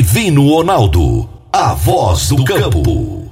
[0.00, 3.26] Divino Ronaldo, a voz do campo.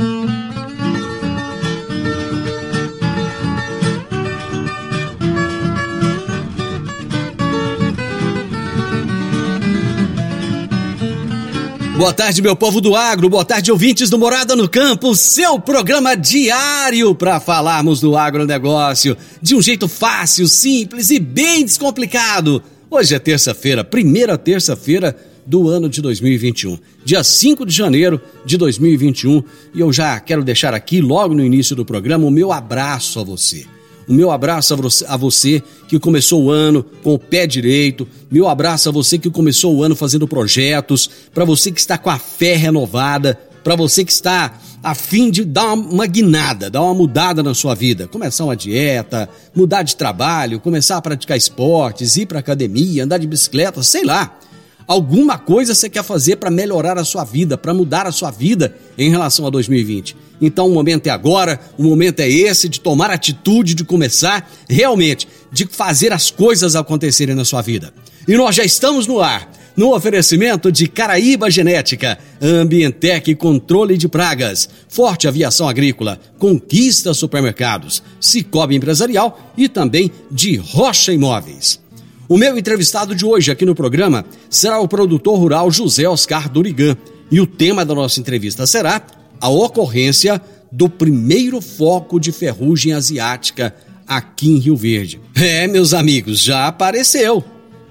[11.96, 16.16] Boa tarde, meu povo do agro, boa tarde, ouvintes do Morada no Campo, seu programa
[16.16, 22.60] diário para falarmos do agronegócio de um jeito fácil, simples e bem descomplicado.
[22.90, 29.42] Hoje é terça-feira, primeira terça-feira do ano de 2021, dia 5 de janeiro de 2021,
[29.74, 33.24] e eu já quero deixar aqui, logo no início do programa, o meu abraço a
[33.24, 33.66] você
[34.08, 34.74] o meu abraço
[35.08, 38.06] a você que começou o ano com o pé direito.
[38.30, 41.10] Meu abraço a você que começou o ano fazendo projetos.
[41.34, 43.38] Para você que está com a fé renovada.
[43.64, 47.74] Para você que está a fim de dar uma, guinada, dar uma mudada na sua
[47.74, 48.06] vida.
[48.06, 53.26] Começar uma dieta, mudar de trabalho, começar a praticar esportes, ir para academia, andar de
[53.26, 54.38] bicicleta, sei lá
[54.86, 58.74] alguma coisa você quer fazer para melhorar a sua vida, para mudar a sua vida
[58.96, 60.16] em relação a 2020.
[60.40, 65.26] Então o momento é agora, o momento é esse de tomar atitude, de começar realmente,
[65.50, 67.92] de fazer as coisas acontecerem na sua vida.
[68.28, 74.68] E nós já estamos no ar, no oferecimento de Caraíba Genética, Ambientec Controle de Pragas,
[74.88, 81.85] Forte Aviação Agrícola, Conquista Supermercados, Cicobi Empresarial e também de Rocha Imóveis.
[82.28, 86.96] O meu entrevistado de hoje aqui no programa será o produtor rural José Oscar Durigan.
[87.30, 89.00] E o tema da nossa entrevista será
[89.40, 90.40] a ocorrência
[90.72, 93.74] do primeiro foco de ferrugem asiática
[94.06, 95.20] aqui em Rio Verde.
[95.36, 97.44] É, meus amigos, já apareceu.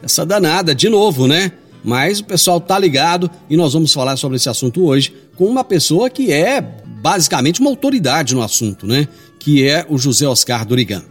[0.03, 1.53] Essa danada de novo, né?
[1.81, 5.63] Mas o pessoal tá ligado e nós vamos falar sobre esse assunto hoje com uma
[5.63, 6.59] pessoa que é
[7.01, 9.07] basicamente uma autoridade no assunto, né?
[9.39, 11.03] Que é o José Oscar Durigan.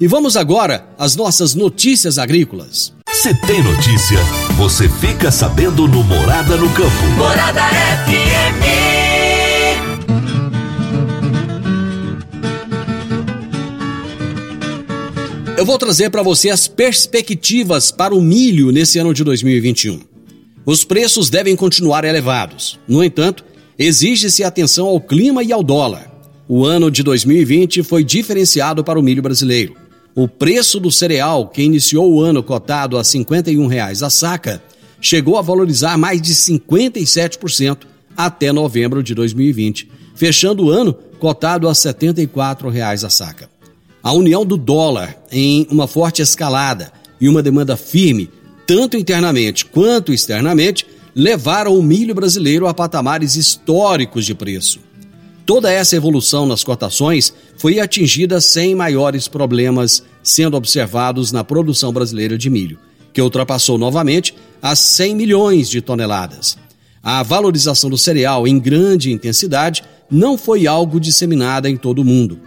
[0.00, 2.92] E vamos agora às nossas notícias agrícolas.
[3.10, 4.18] Se tem notícia,
[4.56, 7.04] você fica sabendo no Morada no Campo.
[7.16, 7.62] Morada
[8.06, 8.78] FM.
[15.56, 19.98] Eu vou trazer para você as perspectivas para o milho nesse ano de 2021.
[20.64, 22.78] Os preços devem continuar elevados.
[22.86, 23.44] No entanto,
[23.76, 26.08] exige-se atenção ao clima e ao dólar.
[26.46, 29.87] O ano de 2020 foi diferenciado para o milho brasileiro.
[30.18, 34.60] O preço do cereal, que iniciou o ano cotado a 51 reais a saca,
[35.00, 37.82] chegou a valorizar mais de 57%
[38.16, 43.48] até novembro de 2020, fechando o ano cotado a 74 reais a saca.
[44.02, 48.28] A união do dólar em uma forte escalada e uma demanda firme,
[48.66, 50.84] tanto internamente quanto externamente,
[51.14, 54.80] levaram o milho brasileiro a patamares históricos de preço.
[55.48, 62.36] Toda essa evolução nas cotações foi atingida sem maiores problemas sendo observados na produção brasileira
[62.36, 62.78] de milho,
[63.14, 66.58] que ultrapassou novamente as 100 milhões de toneladas.
[67.02, 72.38] A valorização do cereal em grande intensidade não foi algo disseminada em todo o mundo.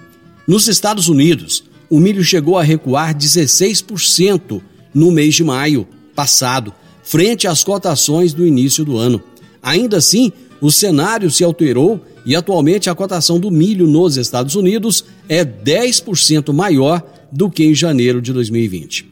[0.48, 4.62] Nos Estados Unidos, o milho chegou a recuar 16%
[4.94, 9.24] no mês de maio passado, frente às cotações do início do ano.
[9.64, 15.04] Ainda assim, o cenário se alterou e atualmente a cotação do milho nos Estados Unidos
[15.28, 17.02] é 10% maior
[17.32, 19.10] do que em janeiro de 2020.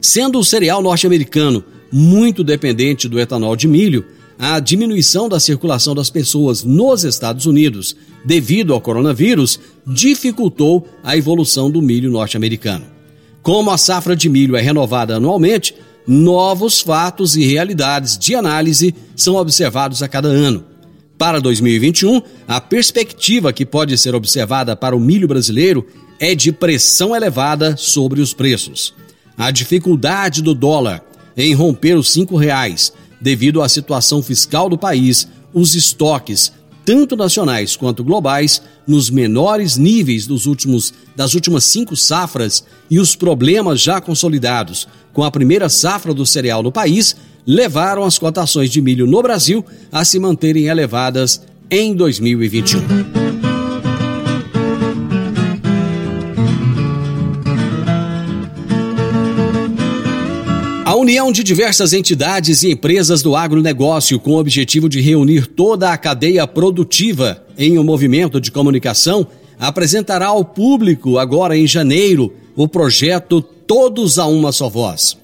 [0.00, 4.04] Sendo o cereal norte-americano muito dependente do etanol de milho,
[4.38, 11.70] a diminuição da circulação das pessoas nos Estados Unidos devido ao coronavírus dificultou a evolução
[11.70, 12.84] do milho norte-americano.
[13.42, 15.74] Como a safra de milho é renovada anualmente,
[16.06, 20.64] novos fatos e realidades de análise são observados a cada ano.
[21.18, 25.86] Para 2021, a perspectiva que pode ser observada para o milho brasileiro
[26.20, 28.94] é de pressão elevada sobre os preços.
[29.36, 31.02] A dificuldade do dólar
[31.36, 36.52] em romper os cinco reais devido à situação fiscal do país, os estoques,
[36.86, 43.16] tanto nacionais quanto globais, nos menores níveis dos últimos, das últimas cinco safras e os
[43.16, 48.80] problemas já consolidados com a primeira safra do cereal no país levaram as cotações de
[48.80, 53.25] milho no Brasil a se manterem elevadas em 2021.
[61.06, 65.96] União de diversas entidades e empresas do agronegócio com o objetivo de reunir toda a
[65.96, 69.24] cadeia produtiva em um movimento de comunicação
[69.56, 75.16] apresentará ao público, agora em janeiro, o projeto Todos a Uma Só Voz.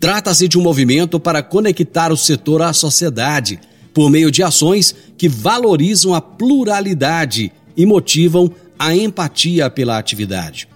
[0.00, 3.60] Trata-se de um movimento para conectar o setor à sociedade,
[3.94, 10.68] por meio de ações que valorizam a pluralidade e motivam a empatia pela atividade.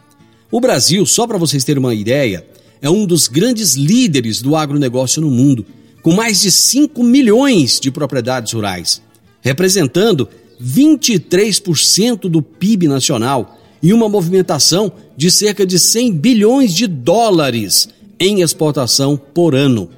[0.52, 2.46] O Brasil, só para vocês terem uma ideia,
[2.82, 5.64] é um dos grandes líderes do agronegócio no mundo,
[6.02, 9.00] com mais de 5 milhões de propriedades rurais,
[9.40, 10.28] representando
[10.60, 17.88] 23% do PIB nacional e uma movimentação de cerca de 100 bilhões de dólares
[18.18, 19.88] em exportação por ano.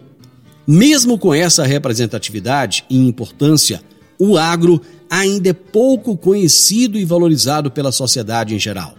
[0.67, 3.83] Mesmo com essa representatividade e importância,
[4.19, 8.95] o agro ainda é pouco conhecido e valorizado pela sociedade em geral.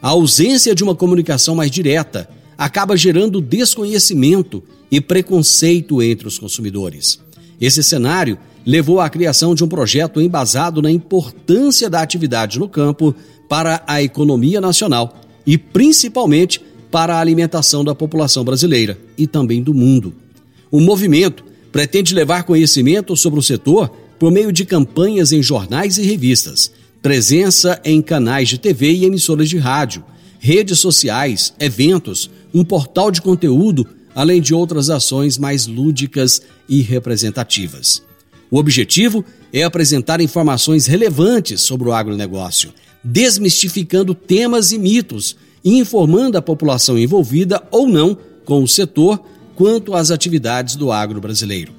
[0.00, 7.18] A ausência de uma comunicação mais direta acaba gerando desconhecimento e preconceito entre os consumidores.
[7.60, 13.14] Esse cenário levou à criação de um projeto embasado na importância da atividade no campo
[13.48, 16.60] para a economia nacional e principalmente
[16.90, 20.14] para a alimentação da população brasileira e também do mundo.
[20.70, 26.02] O movimento pretende levar conhecimento sobre o setor por meio de campanhas em jornais e
[26.02, 26.70] revistas,
[27.02, 30.04] presença em canais de TV e emissoras de rádio,
[30.38, 38.00] redes sociais, eventos, um portal de conteúdo, além de outras ações mais lúdicas e representativas.
[38.50, 42.72] O objetivo é apresentar informações relevantes sobre o agronegócio,
[43.02, 49.20] desmistificando temas e mitos e informando a população envolvida ou não com o setor
[49.56, 51.72] quanto às atividades do agro brasileiro.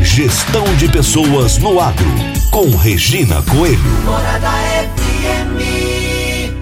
[0.00, 2.08] gestão de pessoas no agro,
[2.50, 3.78] com Regina Coelho.
[4.04, 4.48] Morada
[4.96, 6.52] FM.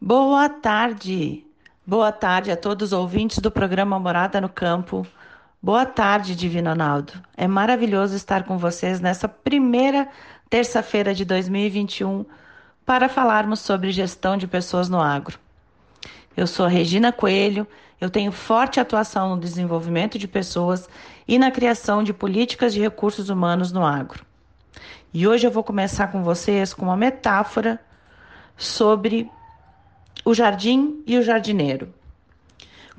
[0.00, 1.44] Boa tarde.
[1.86, 5.06] Boa tarde a todos os ouvintes do programa Morada no Campo.
[5.62, 7.12] Boa tarde, Divino Ronaldo.
[7.36, 10.08] É maravilhoso estar com vocês nessa primeira
[10.48, 12.24] terça-feira de 2021,
[12.86, 15.38] para falarmos sobre gestão de pessoas no agro.
[16.34, 17.66] Eu sou Regina Coelho,
[18.00, 20.88] eu tenho forte atuação no desenvolvimento de pessoas
[21.28, 24.24] e na criação de políticas de recursos humanos no agro.
[25.12, 27.78] E hoje eu vou começar com vocês com uma metáfora
[28.56, 29.30] sobre
[30.24, 31.92] o jardim e o jardineiro.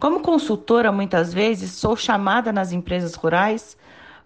[0.01, 3.77] Como consultora, muitas vezes sou chamada nas empresas rurais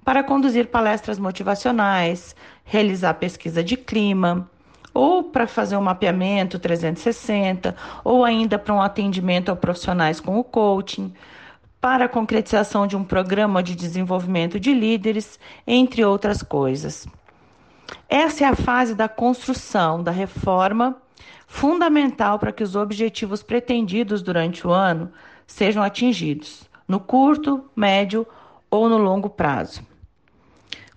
[0.05, 4.50] para conduzir palestras motivacionais, realizar pesquisa de clima,
[4.94, 10.46] ou para fazer um mapeamento 360, ou ainda para um atendimento a profissionais com o
[10.46, 11.13] coaching,
[11.82, 17.05] para a concretização de um programa de desenvolvimento de líderes, entre outras coisas.
[18.08, 20.96] Essa é a fase da construção, da reforma,
[21.46, 25.12] fundamental para que os objetivos pretendidos durante o ano
[25.48, 28.25] sejam atingidos, no curto, médio
[28.70, 29.82] ou no longo prazo.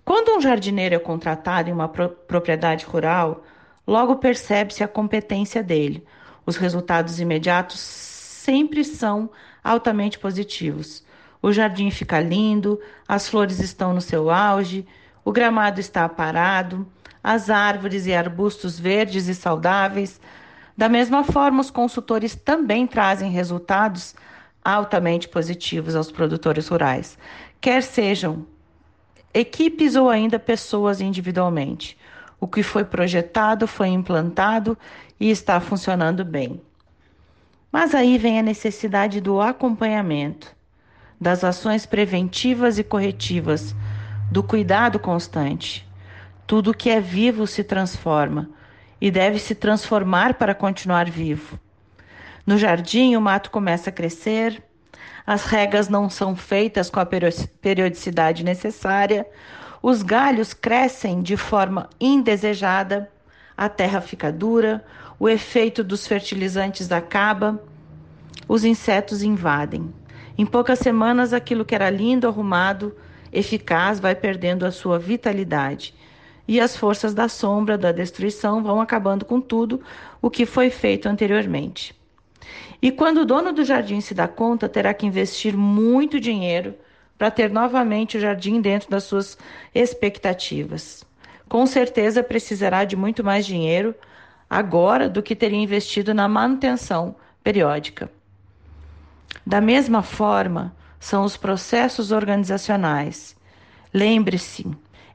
[0.03, 3.43] Quando um jardineiro é contratado em uma propriedade rural,
[3.85, 6.03] logo percebe-se a competência dele.
[6.45, 9.29] Os resultados imediatos sempre são
[9.63, 11.03] altamente positivos.
[11.41, 14.85] O jardim fica lindo, as flores estão no seu auge,
[15.23, 16.87] o gramado está aparado,
[17.23, 20.19] as árvores e arbustos verdes e saudáveis.
[20.75, 24.15] Da mesma forma, os consultores também trazem resultados
[24.63, 27.17] altamente positivos aos produtores rurais,
[27.61, 28.45] quer sejam
[29.33, 31.97] equipes ou ainda pessoas individualmente.
[32.39, 34.77] O que foi projetado foi implantado
[35.19, 36.61] e está funcionando bem.
[37.71, 40.55] Mas aí vem a necessidade do acompanhamento,
[41.19, 43.75] das ações preventivas e corretivas,
[44.31, 45.87] do cuidado constante.
[46.47, 48.49] Tudo que é vivo se transforma
[48.99, 51.59] e deve se transformar para continuar vivo.
[52.49, 54.63] No jardim, o mato começa a crescer,
[55.23, 59.27] as regas não são feitas com a periodicidade necessária,
[59.83, 63.07] os galhos crescem de forma indesejada,
[63.55, 64.83] a terra fica dura,
[65.19, 67.61] o efeito dos fertilizantes acaba,
[68.47, 69.93] os insetos invadem.
[70.35, 72.97] Em poucas semanas, aquilo que era lindo, arrumado,
[73.31, 75.93] eficaz, vai perdendo a sua vitalidade.
[76.47, 79.83] E as forças da sombra, da destruição, vão acabando com tudo
[80.19, 81.98] o que foi feito anteriormente.
[82.81, 86.75] E quando o dono do jardim se dá conta, terá que investir muito dinheiro
[87.17, 89.37] para ter novamente o jardim dentro das suas
[89.75, 91.03] expectativas.
[91.49, 93.93] Com certeza precisará de muito mais dinheiro
[94.49, 98.09] agora do que teria investido na manutenção periódica.
[99.45, 103.35] Da mesma forma, são os processos organizacionais.
[103.93, 104.65] Lembre-se,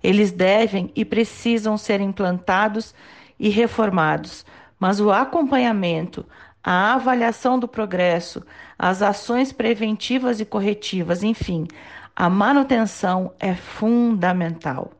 [0.03, 2.95] eles devem e precisam ser implantados
[3.39, 4.45] e reformados,
[4.79, 6.27] mas o acompanhamento,
[6.65, 8.43] a avaliação do progresso,
[8.79, 11.69] as ações preventivas e corretivas, enfim,
[12.17, 14.93] a manutenção é fundamental.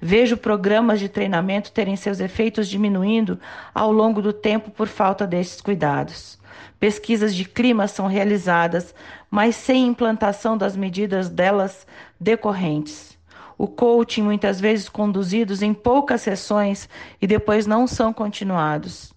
[0.00, 3.40] Vejo programas de treinamento terem seus efeitos diminuindo
[3.74, 6.38] ao longo do tempo por falta desses cuidados.
[6.78, 8.94] Pesquisas de clima são realizadas,
[9.28, 11.84] mas sem implantação das medidas delas
[12.20, 13.18] decorrentes.
[13.56, 16.88] O coaching muitas vezes conduzidos em poucas sessões
[17.20, 19.12] e depois não são continuados.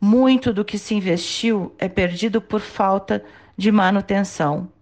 [0.00, 3.22] Muito do que se investiu é perdido por falta
[3.54, 4.72] de manutenção.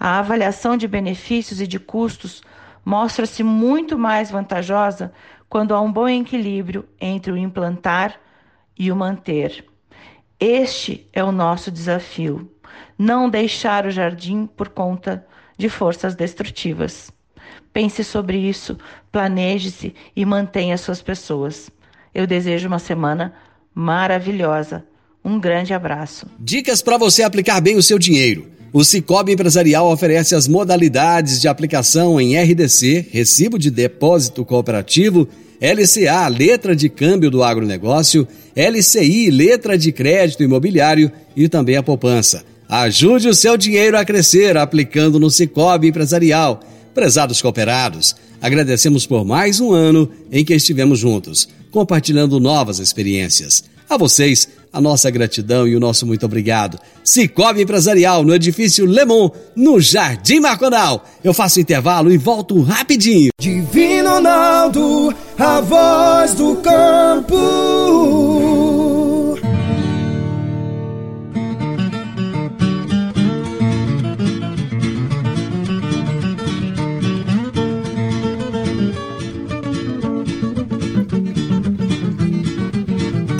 [0.00, 2.42] A avaliação de benefícios e de custos
[2.84, 5.12] mostra-se muito mais vantajosa
[5.48, 8.18] quando há um bom equilíbrio entre o implantar
[8.76, 9.64] e o manter.
[10.40, 12.50] Este é o nosso desafio:
[12.98, 15.24] não deixar o jardim por conta
[15.56, 17.12] de forças destrutivas.
[17.72, 18.76] Pense sobre isso,
[19.12, 21.70] planeje-se e mantenha suas pessoas.
[22.12, 23.34] Eu desejo uma semana
[23.78, 24.84] maravilhosa.
[25.24, 26.26] Um grande abraço.
[26.40, 28.48] Dicas para você aplicar bem o seu dinheiro.
[28.72, 35.28] O Cicobi Empresarial oferece as modalidades de aplicação em RDC, Recibo de Depósito Cooperativo,
[35.60, 42.44] LCA, Letra de Câmbio do Agronegócio, LCI, Letra de Crédito Imobiliário e também a poupança.
[42.68, 46.60] Ajude o seu dinheiro a crescer aplicando no Cicobi Empresarial.
[46.98, 53.62] Prezados cooperados, agradecemos por mais um ano em que estivemos juntos compartilhando novas experiências.
[53.88, 56.76] A vocês, a nossa gratidão e o nosso muito obrigado.
[57.04, 61.04] Cicobi Empresarial, no edifício Lemon, no Jardim Marconal.
[61.22, 63.30] Eu faço intervalo e volto rapidinho.
[63.40, 68.57] Divino Ronaldo, a voz do campo.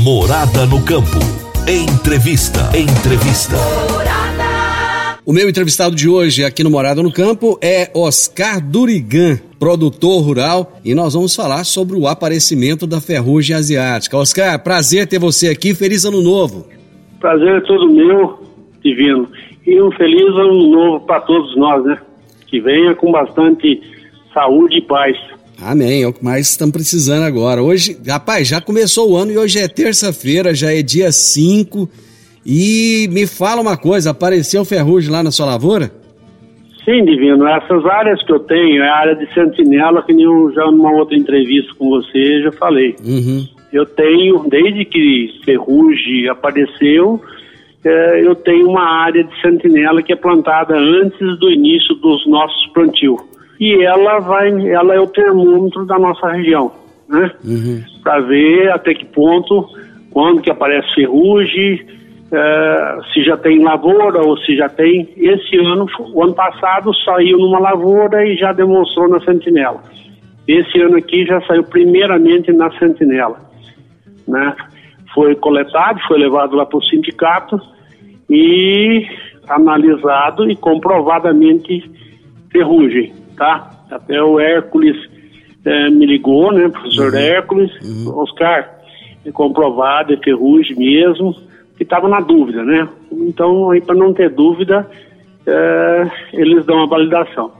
[0.00, 1.18] Morada no Campo.
[1.68, 2.58] Entrevista.
[2.76, 3.56] Entrevista.
[3.92, 5.18] Morada.
[5.24, 10.72] O meu entrevistado de hoje aqui no Morada no Campo é Oscar Durigan, produtor rural,
[10.84, 14.16] e nós vamos falar sobre o aparecimento da ferrugem asiática.
[14.16, 15.74] Oscar, prazer ter você aqui.
[15.74, 16.66] Feliz ano novo.
[17.20, 18.42] Prazer é todo meu,
[18.82, 19.28] divino.
[19.64, 21.98] E um feliz ano novo para todos nós, né?
[22.48, 23.80] Que venha com bastante
[24.34, 25.16] saúde e paz.
[25.60, 27.62] Amém, é o que mais estamos precisando agora.
[27.62, 31.88] Hoje, rapaz, já começou o ano e hoje é terça-feira, já é dia 5.
[32.44, 35.90] E me fala uma coisa, apareceu ferrugem lá na sua lavoura?
[36.84, 40.64] Sim, Divino, essas áreas que eu tenho, é a área de sentinela, que eu já
[40.66, 42.96] numa outra entrevista com você já falei.
[43.04, 43.46] Uhum.
[43.72, 47.20] Eu tenho, desde que ferrugem apareceu,
[47.84, 52.66] é, eu tenho uma área de sentinela que é plantada antes do início dos nossos
[52.72, 53.20] plantios
[53.60, 56.72] e ela vai, ela é o termômetro da nossa região,
[57.08, 57.30] né?
[57.44, 57.82] Uhum.
[58.02, 59.68] Para ver até que ponto,
[60.10, 61.86] quando que aparece ferrugem,
[62.32, 65.08] é, se já tem lavoura ou se já tem.
[65.16, 69.82] Esse ano, o ano passado saiu numa lavoura e já demonstrou na sentinela.
[70.48, 73.38] Esse ano aqui já saiu primeiramente na sentinela,
[74.26, 74.56] né?
[75.14, 77.60] Foi coletado, foi levado lá para o sindicato
[78.30, 79.06] e
[79.46, 81.88] analisado e comprovadamente
[82.50, 83.70] ferrugem tá?
[83.90, 84.96] Até o Hércules
[85.64, 87.18] é, me ligou, né, professor uhum.
[87.18, 88.18] Hércules, uhum.
[88.18, 88.78] Oscar,
[89.24, 91.34] é comprovado, é ferrugem mesmo,
[91.76, 92.88] que estava na dúvida, né?
[93.12, 94.88] Então, aí para não ter dúvida,
[95.46, 97.52] é, eles dão a validação.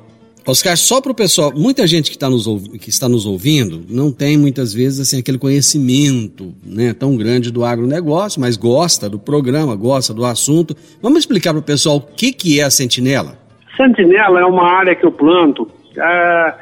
[0.44, 2.46] Oscar, só para o pessoal, muita gente que, tá nos,
[2.80, 7.64] que está nos ouvindo não tem muitas vezes assim, aquele conhecimento né, tão grande do
[7.64, 10.76] agronegócio, mas gosta do programa, gosta do assunto.
[11.00, 13.38] Vamos explicar para o pessoal o que, que é a sentinela?
[13.76, 16.56] Sentinela é uma área que eu planto há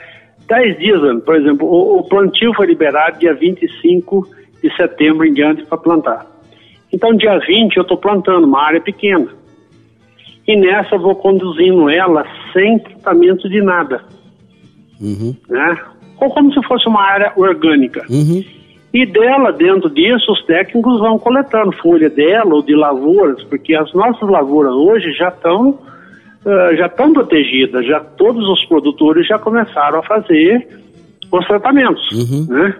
[0.46, 1.66] 10 dias, por exemplo.
[1.66, 4.26] O, o plantio foi liberado dia 25
[4.62, 6.26] de setembro em diante para plantar.
[6.92, 9.28] Então, dia 20 eu estou plantando uma área pequena.
[10.46, 14.02] E nessa eu vou conduzindo ela sem tratamento de nada.
[15.00, 15.34] Uhum.
[15.48, 15.78] Né?
[16.20, 18.04] Ou como se fosse uma área orgânica.
[18.10, 18.44] Uhum.
[18.92, 23.92] E dela, dentro disso, os técnicos vão coletando folha dela ou de lavouras, porque as
[23.94, 25.78] nossas lavouras hoje já estão
[26.44, 30.66] uh, já estão protegidas, já todos os produtores já começaram a fazer
[31.32, 32.46] os tratamentos, Uhum.
[32.48, 32.74] né?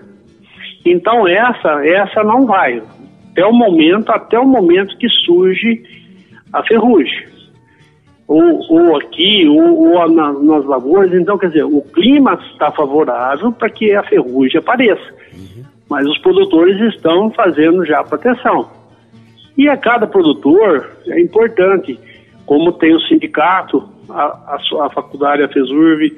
[0.84, 2.82] Então essa essa não vai
[3.32, 5.82] até o momento até o momento que surge
[6.52, 7.28] a ferrugem
[8.26, 11.12] ou, ou aqui ou, ou na- nas lavouras.
[11.12, 15.14] Então quer dizer o clima está favorável para que a ferrugem apareça,
[15.88, 18.68] mas os produtores estão fazendo já a proteção.
[19.58, 21.98] E a cada produtor é importante,
[22.46, 26.10] como tem o sindicato, a, a, a faculdade, a FESURV,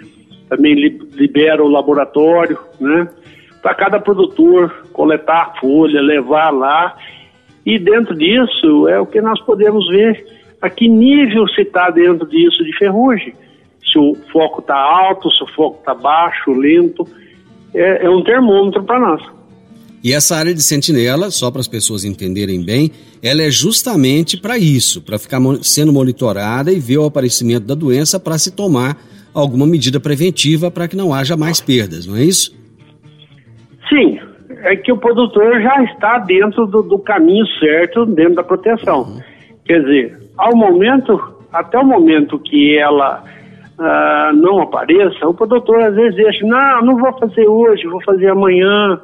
[0.48, 3.08] também li- libera o laboratório, né?
[3.62, 6.96] Para cada produtor coletar a folha, levar lá.
[7.64, 10.26] E dentro disso é o que nós podemos ver
[10.60, 13.34] a que nível se está dentro disso de ferrugem.
[13.84, 17.06] Se o foco está alto, se o foco está baixo, lento.
[17.74, 19.22] É, é um termômetro para nós.
[20.02, 22.90] E essa área de sentinela, só para as pessoas entenderem bem,
[23.22, 28.18] ela é justamente para isso, para ficar sendo monitorada e ver o aparecimento da doença
[28.18, 28.96] para se tomar
[29.32, 32.52] alguma medida preventiva para que não haja mais perdas, não é isso?
[33.88, 34.18] Sim,
[34.64, 39.22] é que o produtor já está dentro do, do caminho certo, dentro da proteção.
[39.64, 41.20] Quer dizer, ao momento,
[41.52, 43.22] até o momento que ela
[43.78, 48.28] ah, não apareça, o produtor às vezes deixa, não, não vou fazer hoje, vou fazer
[48.28, 49.00] amanhã,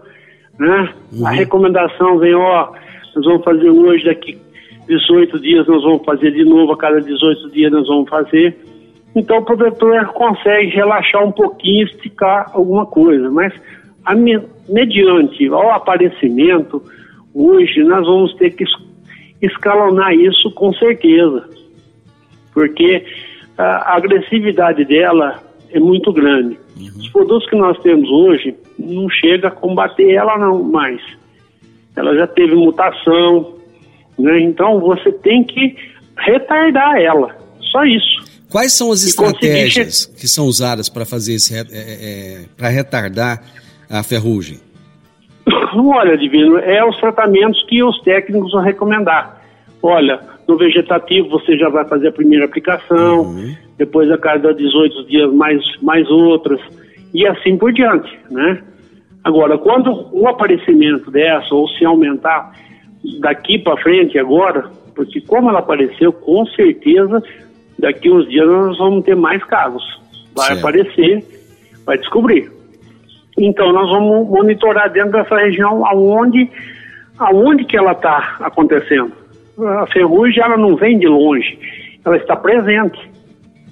[0.58, 0.88] né?
[1.24, 2.72] A recomendação vem, ó,
[3.14, 4.38] nós vamos fazer hoje, daqui
[4.86, 8.56] 18 dias nós vamos fazer de novo, a cada 18 dias nós vamos fazer.
[9.14, 13.52] Então o produtor consegue relaxar um pouquinho, esticar alguma coisa, mas
[14.04, 16.82] a me- mediante ao aparecimento,
[17.34, 18.88] hoje nós vamos ter que es-
[19.42, 21.48] escalonar isso com certeza,
[22.52, 23.04] porque
[23.56, 26.58] a agressividade dela é muito grande.
[26.96, 31.00] Os produtos que nós temos hoje não chega a combater ela não mais.
[31.96, 33.54] Ela já teve mutação,
[34.18, 34.40] né?
[34.40, 35.76] então você tem que
[36.16, 38.28] retardar ela, só isso.
[38.50, 42.68] Quais são as E conseguir estratégias que são usadas para fazer esse re- é, para
[42.68, 43.42] retardar
[43.90, 44.58] a ferrugem?
[45.76, 49.42] Olha, Divino, é os tratamentos que os técnicos vão recomendar.
[49.82, 53.34] Olha, no vegetativo você já vai fazer a primeira aplicação,
[53.76, 56.58] depois a cada 18 dias mais, mais outras,
[57.12, 58.62] e assim por diante, né?
[59.22, 62.52] Agora, quando o aparecimento dessa, ou se aumentar
[63.20, 67.22] daqui para frente agora, porque como ela apareceu, com certeza,
[67.78, 69.84] daqui uns dias nós vamos ter mais casos.
[70.34, 70.60] Vai Certo.
[70.60, 71.24] aparecer,
[71.84, 72.50] vai descobrir.
[73.36, 76.50] Então nós vamos monitorar dentro dessa região aonde,
[77.18, 79.12] aonde que ela está acontecendo.
[79.60, 81.58] A ferrugem ela não vem de longe,
[82.04, 82.98] ela está presente.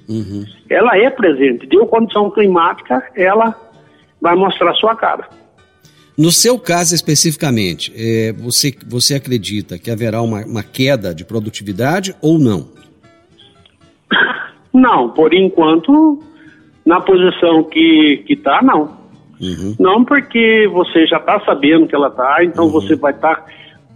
[0.08, 0.44] Uhum.
[0.68, 1.66] Ela é presente.
[1.66, 3.54] Deu condição climática, ela
[4.20, 5.28] vai mostrar sua cara.
[6.16, 12.16] No seu caso especificamente, é, você, você acredita que haverá uma, uma queda de produtividade
[12.22, 12.68] ou não?
[14.72, 16.22] Não, por enquanto,
[16.84, 18.94] na posição que está, não.
[19.40, 19.74] Uhum.
[19.80, 23.46] Não porque você já está sabendo que ela está, então você vai estar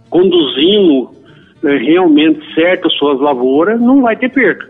[0.09, 1.20] conduzindo né,
[1.63, 4.69] realmente certo suas lavouras, não vai ter perda.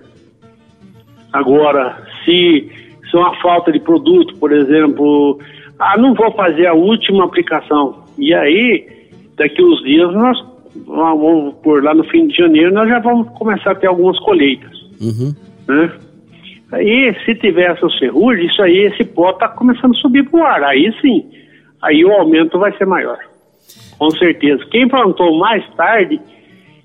[1.31, 2.69] Agora, se,
[3.09, 5.39] se uma falta de produto, por exemplo,
[5.79, 8.87] ah, não vou fazer a última aplicação, e aí,
[9.37, 10.37] daqui uns dias, nós
[10.85, 14.71] vamos por lá no fim de janeiro, nós já vamos começar a ter algumas colheitas
[15.01, 15.33] Uhum.
[15.67, 15.91] né?
[16.71, 20.43] Aí, se tiver essas ferrugens, isso aí, esse pó está começando a subir para o
[20.43, 20.63] ar.
[20.63, 21.29] Aí sim,
[21.81, 23.17] aí o aumento vai ser maior.
[23.97, 24.63] Com certeza.
[24.71, 26.21] Quem plantou mais tarde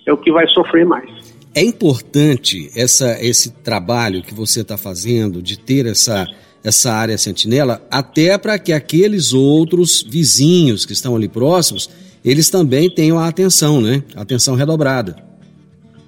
[0.06, 1.10] é o que vai sofrer mais.
[1.54, 6.26] É importante essa, esse trabalho que você está fazendo de ter essa,
[6.62, 11.88] essa área sentinela, até para que aqueles outros vizinhos que estão ali próximos,
[12.24, 14.02] eles também tenham a atenção, né?
[14.14, 15.16] A atenção redobrada.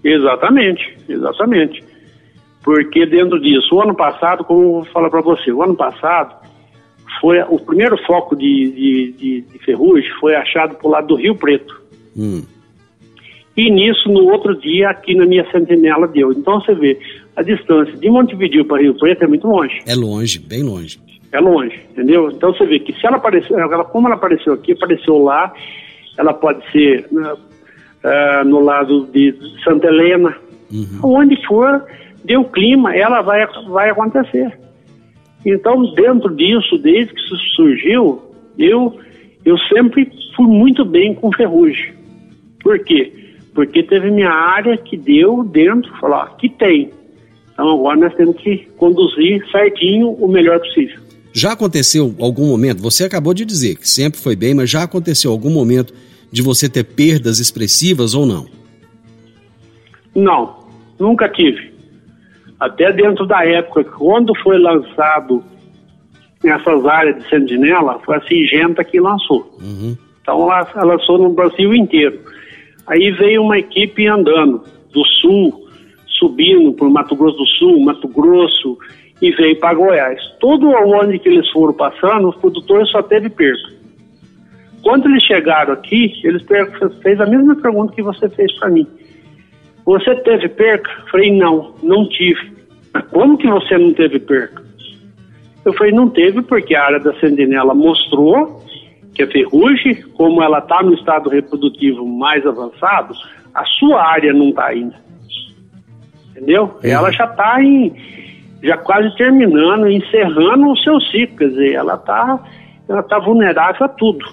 [0.04, 1.82] Exatamente, exatamente.
[2.62, 6.36] Porque dentro disso, o ano passado, como eu vou falar para você, o ano passado
[7.20, 11.34] foi o primeiro foco de, de, de, de ferrugem foi achado por lado do Rio
[11.34, 11.80] Preto.
[12.16, 12.42] Hum.
[13.58, 16.30] E nisso, no outro dia, aqui na minha sentinela deu.
[16.30, 16.96] Então você vê,
[17.34, 19.80] a distância de Montevideo para Rio Preto é muito longe.
[19.84, 21.00] É longe, bem longe.
[21.32, 22.30] É longe, entendeu?
[22.30, 25.52] Então você vê que se ela apareceu, ela, como ela apareceu aqui, apareceu lá,
[26.16, 30.36] ela pode ser uh, no lado de Santa Helena,
[30.72, 31.16] uhum.
[31.16, 31.84] onde for,
[32.24, 34.56] deu clima, ela vai, vai acontecer.
[35.44, 38.22] Então, dentro disso, desde que isso surgiu,
[38.56, 38.96] eu,
[39.44, 41.92] eu sempre fui muito bem com ferrugem.
[42.62, 43.17] Por quê?
[43.58, 46.92] Porque teve minha área que deu dentro, falou, que tem.
[47.52, 51.00] Então agora nós temos que conduzir certinho o melhor possível.
[51.32, 55.32] Já aconteceu algum momento, você acabou de dizer que sempre foi bem, mas já aconteceu
[55.32, 55.92] algum momento
[56.30, 58.46] de você ter perdas expressivas ou não?
[60.14, 60.64] Não,
[60.96, 61.72] nunca tive.
[62.60, 65.42] Até dentro da época, quando foi lançado
[66.44, 69.52] nessas áreas de sentinela, foi a Singenta que lançou.
[69.60, 69.98] Uhum.
[70.22, 72.37] Então ela, ela lançou no Brasil inteiro.
[72.88, 75.68] Aí veio uma equipe andando do sul,
[76.18, 78.78] subindo por Mato Grosso do Sul, Mato Grosso,
[79.20, 80.20] e veio para Goiás.
[80.40, 83.76] Todo onde que eles foram passando, os produtores só teve perda.
[84.82, 86.42] Quando eles chegaram aqui, eles
[87.02, 88.86] fez a mesma pergunta que você fez para mim.
[89.84, 90.90] Você teve perca?
[91.10, 92.52] Falei, não, não tive.
[92.92, 94.62] Mas como que você não teve perca?
[95.64, 98.62] Eu falei, não teve porque a área da sentinela mostrou
[99.18, 103.12] que a ferrugem, como ela está no estado reprodutivo mais avançado,
[103.52, 104.94] a sua área não está ainda.
[106.30, 106.64] Entendeu?
[106.64, 106.80] Uhum.
[106.84, 107.92] Ela já está em
[108.62, 112.44] já quase terminando, encerrando o seu ciclo, quer dizer, ela está
[112.88, 114.24] ela tá vulnerável a tudo.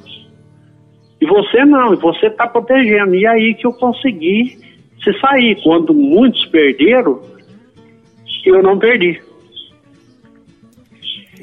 [1.19, 3.15] E você não, e você está protegendo.
[3.15, 4.57] E aí que eu consegui
[5.03, 5.61] se sair.
[5.63, 7.21] Quando muitos perderam,
[8.45, 9.19] eu não perdi.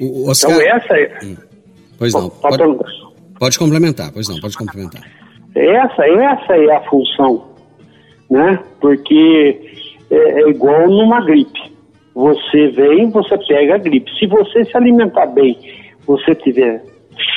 [0.00, 0.52] O Oscar...
[0.52, 1.18] Então essa é.
[1.24, 1.36] Hum.
[1.98, 2.28] Pois não.
[2.30, 3.01] Pode,
[3.42, 5.02] pode, complementar, pois não, pode complementar.
[5.56, 7.44] Essa, essa é a função,
[8.30, 8.56] né?
[8.80, 9.60] Porque
[10.10, 11.72] é, é igual numa gripe.
[12.14, 14.08] Você vem, você pega a gripe.
[14.16, 15.58] Se você se alimentar bem,
[16.06, 16.84] você tiver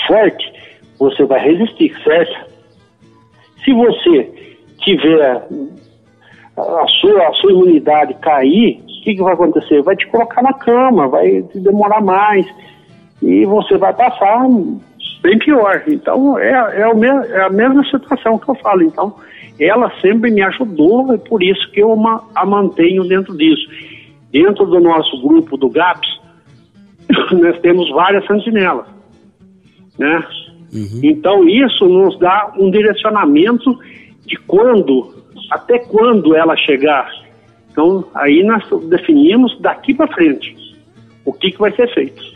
[0.07, 0.53] forte,
[0.99, 2.51] você vai resistir, certo?
[3.63, 4.31] Se você
[4.81, 5.47] tiver
[6.55, 9.81] a sua, a sua imunidade cair, o que, que vai acontecer?
[9.81, 12.45] Vai te colocar na cama, vai te demorar mais
[13.23, 14.47] e você vai passar
[15.25, 15.83] bem pior.
[15.87, 18.83] Então é, é, é a mesma situação que eu falo.
[18.83, 19.15] Então
[19.59, 23.67] ela sempre me ajudou, é por isso que eu uma, a mantenho dentro disso.
[24.31, 26.07] Dentro do nosso grupo do GAPS,
[27.31, 28.85] nós temos várias sentinelas,
[29.97, 30.23] né?
[30.73, 30.99] Uhum.
[31.03, 33.77] Então isso nos dá um direcionamento
[34.25, 35.13] de quando,
[35.51, 37.09] até quando ela chegar.
[37.71, 40.53] Então aí nós definimos daqui para frente
[41.23, 42.34] o que, que vai ser feito.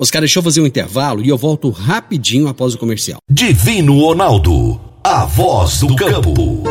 [0.00, 3.18] Oscar, deixa eu fazer um intervalo e eu volto rapidinho após o comercial.
[3.28, 6.62] Divino Ronaldo, a voz do campo.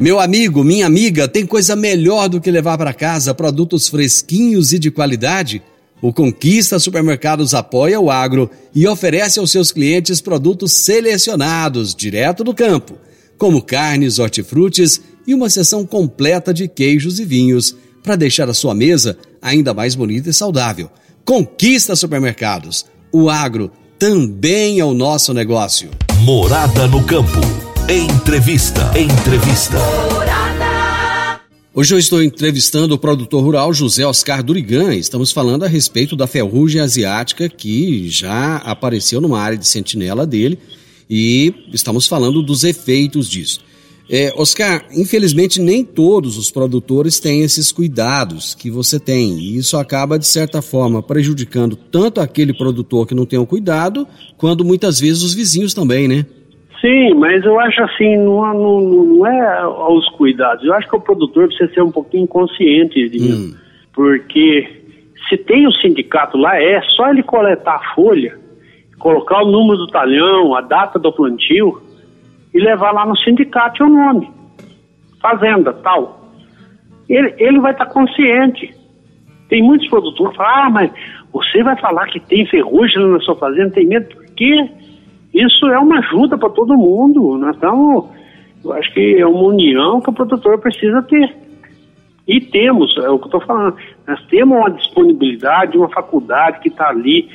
[0.00, 4.78] Meu amigo, minha amiga, tem coisa melhor do que levar para casa produtos fresquinhos e
[4.78, 5.62] de qualidade?
[6.00, 12.54] O Conquista Supermercados apoia o agro e oferece aos seus clientes produtos selecionados direto do
[12.54, 12.98] campo,
[13.36, 18.74] como carnes, hortifrutis e uma seção completa de queijos e vinhos, para deixar a sua
[18.74, 20.88] mesa ainda mais bonita e saudável.
[21.24, 22.86] Conquista Supermercados.
[23.12, 25.90] O agro também é o nosso negócio.
[26.20, 27.40] Morada no campo.
[27.88, 28.92] Entrevista.
[28.98, 29.76] Entrevista.
[31.74, 34.94] Hoje eu estou entrevistando o produtor rural José Oscar Durigan.
[34.94, 40.58] Estamos falando a respeito da ferrugem asiática que já apareceu numa área de sentinela dele
[41.08, 43.60] e estamos falando dos efeitos disso.
[44.08, 49.76] É, Oscar, infelizmente nem todos os produtores têm esses cuidados que você tem e isso
[49.76, 54.06] acaba de certa forma prejudicando tanto aquele produtor que não tem o cuidado,
[54.38, 56.24] quanto muitas vezes os vizinhos também, né?
[56.80, 60.64] Sim, mas eu acho assim, não, não, não é aos cuidados.
[60.64, 63.54] Eu acho que o produtor precisa ser um pouquinho consciente, hum.
[63.92, 64.68] porque
[65.28, 68.38] se tem o sindicato lá, é só ele coletar a folha,
[68.98, 71.82] colocar o número do talhão, a data do plantio
[72.56, 74.30] e levar lá no sindicato o nome,
[75.20, 76.30] fazenda, tal.
[77.06, 78.74] Ele, ele vai estar consciente.
[79.50, 80.90] Tem muitos produtores que falam, ah, mas
[81.30, 84.70] você vai falar que tem ferrugem na sua fazenda, tem medo, por quê?
[85.34, 87.46] Isso é uma ajuda para todo mundo.
[87.50, 88.06] Estamos,
[88.64, 91.36] eu acho que é uma união que o produtor precisa ter.
[92.26, 93.76] E temos, é o que eu estou falando,
[94.08, 97.28] nós temos uma disponibilidade, uma faculdade que está ali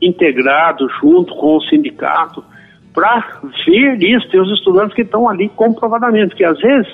[0.00, 2.53] integrado junto com o sindicato
[2.94, 4.28] para ver isso.
[4.30, 6.86] Tem os estudantes que estão ali comprovadamente, porque às vezes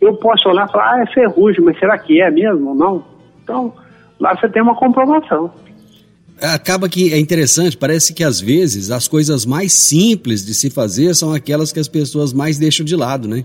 [0.00, 3.04] eu posso olhar e falar, ah, é ferrugem, mas será que é mesmo ou não?
[3.44, 3.72] Então,
[4.18, 5.52] lá você tem uma comprovação.
[6.40, 11.14] acaba que é interessante, parece que às vezes as coisas mais simples de se fazer
[11.14, 13.44] são aquelas que as pessoas mais deixam de lado, né?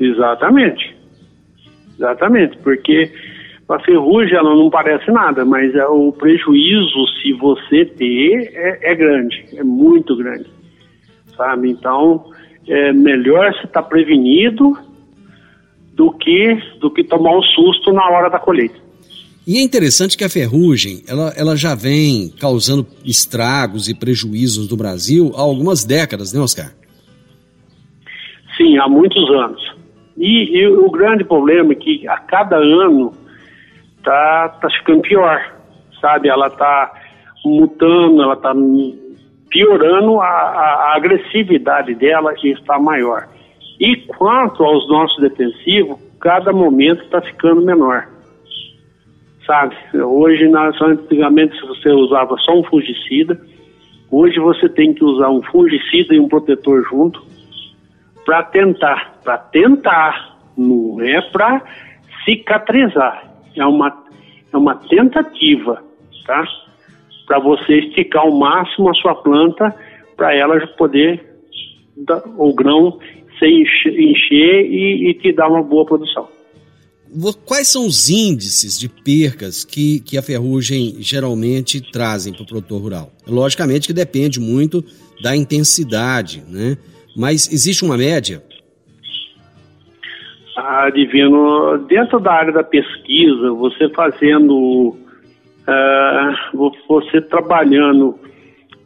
[0.00, 0.96] Exatamente.
[1.98, 3.12] Exatamente, porque
[3.68, 8.94] a ferrugem ela não parece nada, mas é, o prejuízo, se você ter, é, é
[8.94, 10.46] grande, é muito grande,
[11.36, 11.70] sabe?
[11.70, 12.24] Então,
[12.68, 14.76] é melhor você estar tá prevenido
[15.94, 18.82] do que, do que tomar um susto na hora da colheita.
[19.46, 24.76] E é interessante que a ferrugem, ela, ela já vem causando estragos e prejuízos no
[24.76, 26.72] Brasil há algumas décadas, né, Oscar?
[28.56, 29.60] Sim, há muitos anos.
[30.16, 33.12] E, e o grande problema é que a cada ano
[34.04, 35.56] tá, tá ficando pior,
[36.00, 36.28] sabe?
[36.28, 36.92] Ela tá
[37.44, 38.54] mutando, ela tá
[39.52, 43.28] piorando a, a, a agressividade dela está maior.
[43.78, 48.08] E quanto aos nossos defensivos, cada momento está ficando menor
[49.46, 49.76] sabe?
[49.94, 53.40] Hoje, antigamente, se você usava só um fungicida,
[54.10, 57.22] hoje você tem que usar um fungicida e um protetor junto
[58.24, 61.62] para tentar, para tentar, não é para
[62.24, 64.04] cicatrizar, é uma,
[64.52, 65.82] é uma tentativa,
[66.24, 66.44] tá?
[67.32, 69.74] Para você esticar ao máximo a sua planta
[70.18, 71.18] para ela poder,
[72.36, 72.98] o grão
[73.38, 76.28] se encher, e, e te dar uma boa produção.
[77.46, 82.82] Quais são os índices de percas que, que a ferrugem geralmente trazem para o produtor
[82.82, 83.10] rural?
[83.26, 84.84] Logicamente que depende muito
[85.22, 86.76] da intensidade, né?
[87.16, 88.42] Mas existe uma média?
[90.54, 94.98] Ah, Divino, dentro da área da pesquisa, você fazendo,
[95.72, 98.18] uh, você trabalhando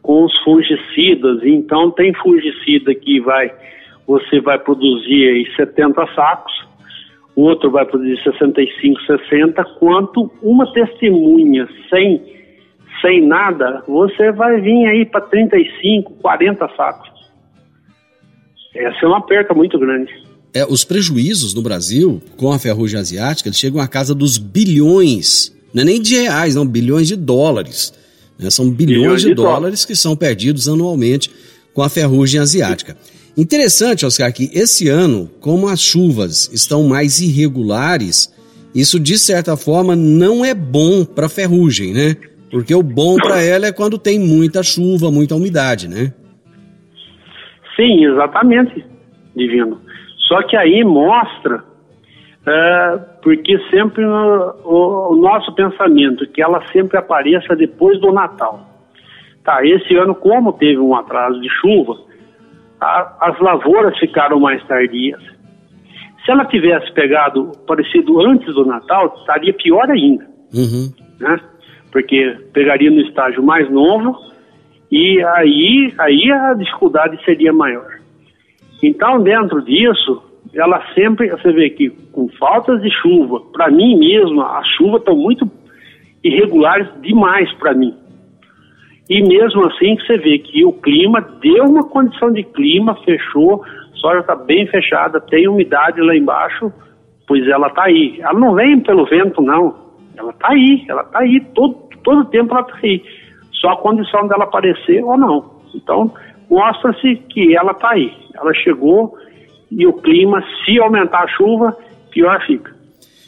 [0.01, 3.51] com os fungicidas, então tem fungicida que vai,
[4.07, 6.53] você vai produzir aí 70 sacos,
[7.35, 12.21] o outro vai produzir 65, 60, quanto uma testemunha sem,
[13.01, 17.09] sem nada, você vai vir aí para 35, 40 sacos.
[18.73, 20.11] Essa é uma perca muito grande.
[20.53, 25.55] É, os prejuízos no Brasil com a ferrugem asiática eles chegam à casa dos bilhões,
[25.73, 27.93] não é nem de reais, não, bilhões de dólares.
[28.37, 28.49] Né?
[28.49, 31.31] São bilhões, bilhões de, de dólares, dólares que são perdidos anualmente
[31.73, 32.97] com a ferrugem asiática.
[33.37, 38.33] Interessante, Oscar, que esse ano, como as chuvas estão mais irregulares,
[38.73, 42.17] isso de certa forma não é bom para a ferrugem, né?
[42.49, 46.13] Porque o bom para ela é quando tem muita chuva, muita umidade, né?
[47.75, 48.83] Sim, exatamente,
[49.35, 49.79] Divino.
[50.27, 51.63] Só que aí mostra,
[52.47, 58.65] é, porque sempre no, o, o, nosso pensamento, que ela sempre apareça depois do Natal.
[59.43, 61.97] Tá, esse ano, como teve um atraso de chuva,
[62.79, 65.21] a, as lavouras ficaram mais tardias.
[66.23, 70.25] Se ela tivesse pegado parecido antes do Natal, estaria pior ainda.
[70.53, 70.93] Uhum.
[71.19, 71.39] Né?
[71.91, 74.17] Porque pegaria no estágio mais novo
[74.89, 77.97] e aí, aí a dificuldade seria maior.
[78.81, 80.21] Então, dentro disso,
[80.57, 85.15] ela sempre, você vê que com faltas de chuva, para mim mesmo, as chuvas estão
[85.15, 85.49] muito
[86.23, 87.93] irregulares demais para mim.
[89.09, 93.95] E mesmo assim você vê que o clima deu uma condição de clima, fechou, a
[93.97, 96.73] soja está bem fechada, tem umidade lá embaixo,
[97.27, 98.19] pois ela está aí.
[98.19, 99.75] Ela não vem pelo vento, não.
[100.17, 103.03] Ela está aí, ela está aí, todo, todo tempo ela está aí.
[103.53, 105.61] Só a condição dela aparecer ou não.
[105.73, 106.11] Então,
[106.49, 108.11] mostra-se que ela está aí.
[108.35, 109.15] Ela chegou
[109.71, 111.77] e o clima, se aumentar a chuva,
[112.11, 112.75] pior fica.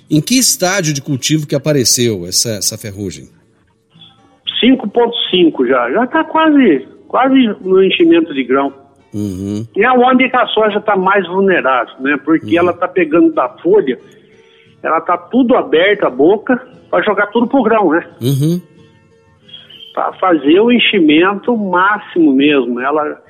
[0.09, 3.29] Em que estágio de cultivo que apareceu essa, essa ferrugem?
[4.63, 5.91] 5,5 já.
[5.91, 8.73] Já está quase, quase no enchimento de grão.
[9.13, 9.65] Uhum.
[9.75, 12.17] E é onde a soja está mais vulnerável, né?
[12.23, 12.59] Porque uhum.
[12.59, 13.99] ela está pegando da folha,
[14.83, 16.55] ela está tudo aberta a boca
[16.89, 18.07] para jogar tudo pro grão, né?
[18.21, 18.61] Uhum.
[19.93, 22.79] Para fazer o enchimento máximo mesmo.
[22.79, 23.21] Ela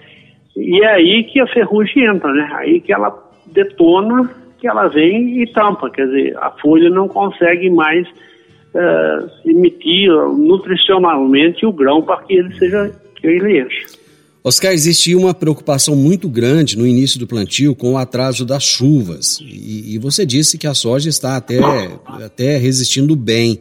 [0.56, 2.50] e é aí que a ferrugem entra, né?
[2.54, 3.12] Aí que ela
[3.46, 10.12] detona, que ela vem e tampa, quer dizer, a folha não consegue mais uh, emitir
[10.12, 14.00] nutricionalmente o grão para que ele seja que ele enche.
[14.44, 19.40] Oscar, existia uma preocupação muito grande no início do plantio com o atraso das chuvas.
[19.42, 21.60] E, e você disse que a soja está até,
[22.06, 23.60] até resistindo bem.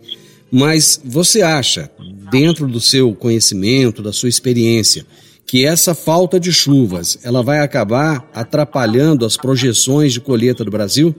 [0.50, 1.90] Mas você acha,
[2.30, 5.04] dentro do seu conhecimento, da sua experiência,
[5.48, 11.14] que essa falta de chuvas ela vai acabar atrapalhando as projeções de colheita do Brasil?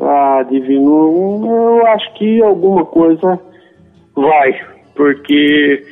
[0.00, 3.38] Ah, Divino, eu acho que alguma coisa
[4.16, 4.58] vai,
[4.94, 5.84] porque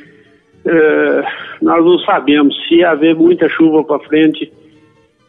[0.65, 1.23] é,
[1.61, 4.51] nós não sabemos se haver muita chuva para frente,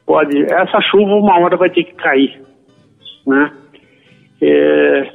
[0.07, 0.43] pode.
[0.43, 2.41] Essa chuva uma hora vai ter que cair,
[3.27, 3.53] né?
[4.41, 5.13] É,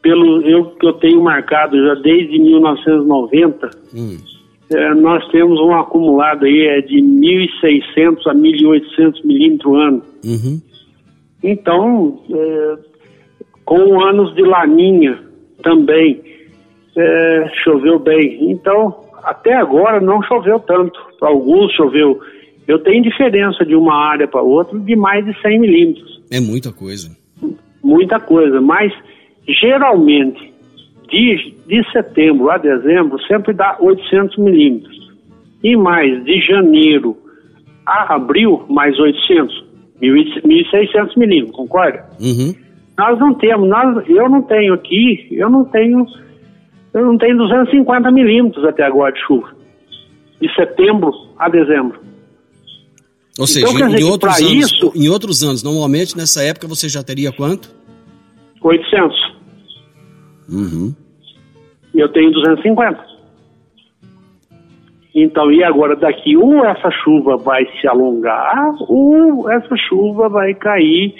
[0.00, 3.70] pelo, o que eu tenho marcado já desde 1990.
[3.94, 4.37] Hum.
[4.70, 10.02] É, nós temos um acumulado aí é de 1.600 a 1.800 milímetros ano.
[10.24, 10.60] Uhum.
[11.42, 12.76] Então, é,
[13.64, 15.18] com anos de laninha
[15.62, 16.20] também,
[16.96, 18.50] é, choveu bem.
[18.50, 20.98] Então, até agora não choveu tanto.
[21.18, 22.20] Para alguns choveu.
[22.66, 26.22] Eu tenho diferença de uma área para outra de mais de 100 milímetros.
[26.30, 27.16] É muita coisa.
[27.82, 28.60] Muita coisa.
[28.60, 28.92] Mas,
[29.60, 30.52] geralmente,
[31.08, 34.96] de, de setembro a dezembro, sempre dá 800 milímetros.
[35.62, 37.16] E mais, de janeiro
[37.86, 39.66] a abril, mais 800.
[40.00, 42.04] 1.600 milímetros, concorda?
[42.20, 42.54] Uhum.
[42.96, 46.06] Nós não temos, nós, eu não tenho aqui, eu não tenho,
[46.94, 49.48] eu não tenho 250 milímetros até agora de chuva.
[50.40, 51.98] De setembro a dezembro.
[53.38, 56.66] Ou Então, seja, quer dizer em outros, anos, isso- em outros anos, normalmente nessa época
[56.68, 57.70] você já teria quanto?
[58.62, 59.37] 800.
[60.48, 60.94] Uhum.
[61.94, 63.18] E eu tenho 250.
[65.14, 71.14] Então, e agora daqui, ou essa chuva vai se alongar, ou essa chuva vai cair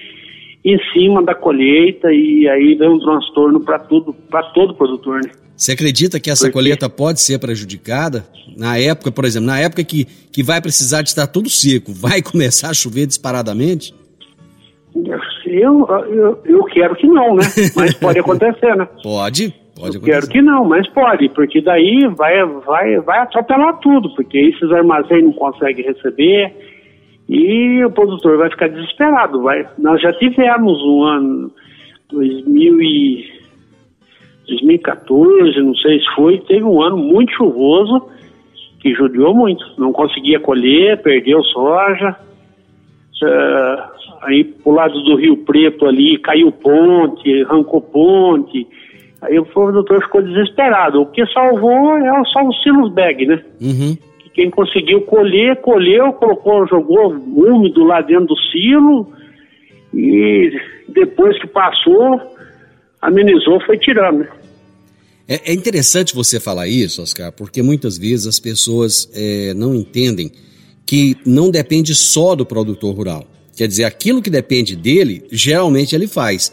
[0.64, 5.30] em cima da colheita e aí vem um transtorno para tudo, para todo produtor, né?
[5.56, 6.52] Você acredita que essa Por quê?
[6.52, 8.24] colheita pode ser prejudicada?
[8.56, 12.22] Na época, por exemplo, na época que, que vai precisar de estar tudo seco, vai
[12.22, 13.92] começar a chover disparadamente?
[15.48, 17.42] Eu, eu, eu quero que não, né?
[17.76, 18.87] Mas pode acontecer, né?
[19.02, 20.32] Pode, pode Eu quero acontecer.
[20.32, 25.32] que não, mas pode, porque daí vai, vai, vai atropelar tudo, porque esses armazéns não
[25.32, 26.52] conseguem receber
[27.28, 29.42] e o produtor vai ficar desesperado.
[29.42, 29.66] Vai.
[29.78, 31.52] Nós já tivemos um ano,
[32.11, 33.38] 2000 e
[34.48, 38.08] 2014, não sei se foi, teve um ano muito chuvoso
[38.80, 39.64] que judiou muito.
[39.76, 42.16] Não conseguia colher, perdeu soja.
[43.22, 43.85] Eh,
[44.22, 48.66] aí pro lado do Rio Preto ali caiu ponte, arrancou ponte.
[49.20, 51.00] Aí o produtor ficou desesperado.
[51.00, 53.42] O que salvou é só o silos bag, né?
[53.61, 53.96] Uhum.
[54.18, 59.12] Que quem conseguiu colher, colheu, colocou, jogou úmido lá dentro do silo
[59.92, 60.52] e
[60.88, 62.20] depois que passou,
[63.00, 64.20] amenizou, foi tirando.
[64.20, 64.28] né?
[65.26, 70.31] É, é interessante você falar isso, Oscar, porque muitas vezes as pessoas é, não entendem
[70.88, 73.27] que não depende só do produtor rural.
[73.55, 76.51] Quer dizer, aquilo que depende dele, geralmente ele faz.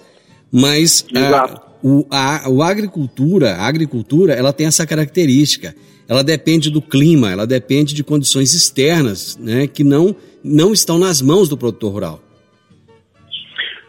[0.51, 1.61] Mas a, Exato.
[1.81, 5.73] o, a, o agricultura, a agricultura, ela tem essa característica.
[6.05, 11.21] Ela depende do clima, ela depende de condições externas, né, que não, não estão nas
[11.21, 12.19] mãos do produtor rural.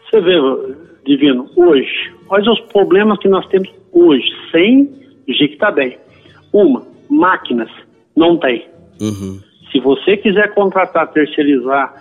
[0.09, 0.37] Você vê,
[1.05, 4.95] Divino, hoje, olha os problemas que nós temos hoje, sem
[5.27, 5.99] está bem.
[6.53, 7.69] Uma, máquinas,
[8.15, 8.65] não tem.
[9.01, 9.41] Uhum.
[9.77, 11.93] Se você quiser contratar, terceirizar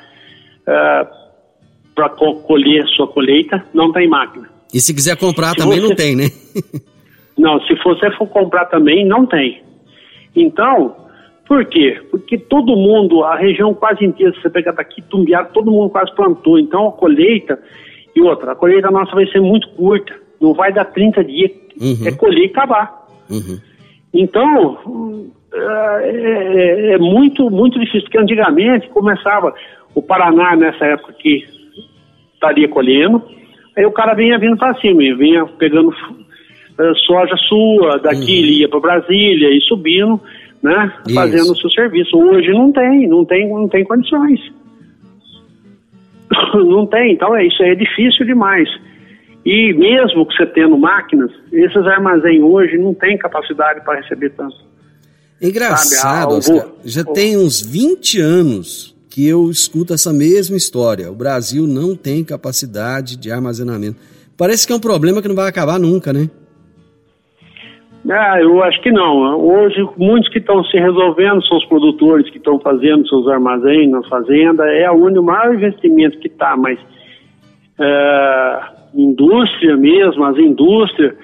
[0.65, 4.49] para colher sua colheita, não tem máquina.
[4.73, 6.23] E se quiser comprar Se também você- não tem, né?
[7.37, 9.61] Não, se você for comprar também, não tem.
[10.33, 10.95] Então,
[11.45, 12.01] por quê?
[12.09, 16.15] Porque todo mundo, a região quase inteira, se você pegar daqui, Tumbiara, todo mundo quase
[16.15, 16.57] plantou.
[16.57, 17.61] Então, a colheita,
[18.15, 20.15] e outra, a colheita nossa vai ser muito curta.
[20.39, 21.51] Não vai dar 30 dias.
[21.77, 22.07] Uhum.
[22.07, 23.05] É colher e acabar.
[23.29, 23.59] Uhum.
[24.13, 29.53] Então, é, é- é muito, muito difícil, porque antigamente começava
[29.93, 31.43] o Paraná nessa época que
[32.33, 33.23] estaria colhendo,
[33.77, 35.93] aí o cara vinha vindo para cima, vinha pegando
[36.77, 40.19] eh, soja sua, daqui ele ia para Brasília e subindo,
[40.61, 41.15] né, Isso.
[41.15, 42.17] fazendo o seu serviço.
[42.17, 44.39] Hoje não tem, não tem, não tem condições.
[46.55, 48.67] Não tem, então é isso aí é difícil demais.
[49.45, 54.55] E mesmo que você tendo máquinas, esses armazéns hoje não têm capacidade para receber tanto.
[55.41, 56.67] Engraçado, Sabe, ah, Oscar.
[56.67, 61.11] o- Já tem uns 20 anos que eu escuto essa mesma história.
[61.11, 63.97] O Brasil não tem capacidade de armazenamento.
[64.37, 66.29] Parece que é um problema que não vai acabar nunca, né?
[68.09, 69.39] Ah, eu acho que não.
[69.39, 74.03] Hoje, muitos que estão se resolvendo são os produtores que estão fazendo seus armazéns na
[74.03, 74.63] fazenda.
[74.65, 76.77] É onde o maior investimento que está, mas
[77.79, 78.59] é,
[78.93, 81.15] indústria mesmo, as indústrias,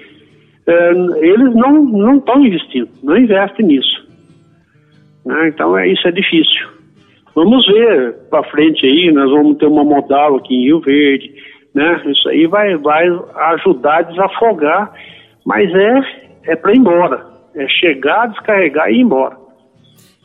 [0.67, 4.07] é, eles não não estão investindo, não investem nisso.
[5.25, 5.49] Né?
[5.49, 6.69] Então, é, isso é difícil.
[7.35, 11.33] Vamos ver para frente aí, nós vamos ter uma modal aqui em Rio Verde,
[11.73, 12.01] né?
[12.05, 13.07] Isso aí vai, vai
[13.53, 14.93] ajudar a desafogar,
[15.45, 17.31] mas é, é para ir embora.
[17.55, 19.37] É chegar, descarregar e ir embora.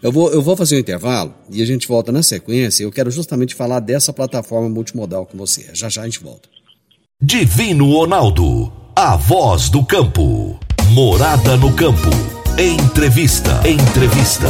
[0.03, 2.84] Eu vou, eu vou fazer um intervalo e a gente volta na sequência.
[2.84, 5.74] Eu quero justamente falar dessa plataforma multimodal com você.
[5.74, 6.49] Já já a gente volta.
[7.20, 10.59] Divino Ronaldo, a voz do campo.
[10.92, 12.09] Morada no campo.
[12.57, 13.61] Entrevista.
[13.62, 14.49] Entrevista.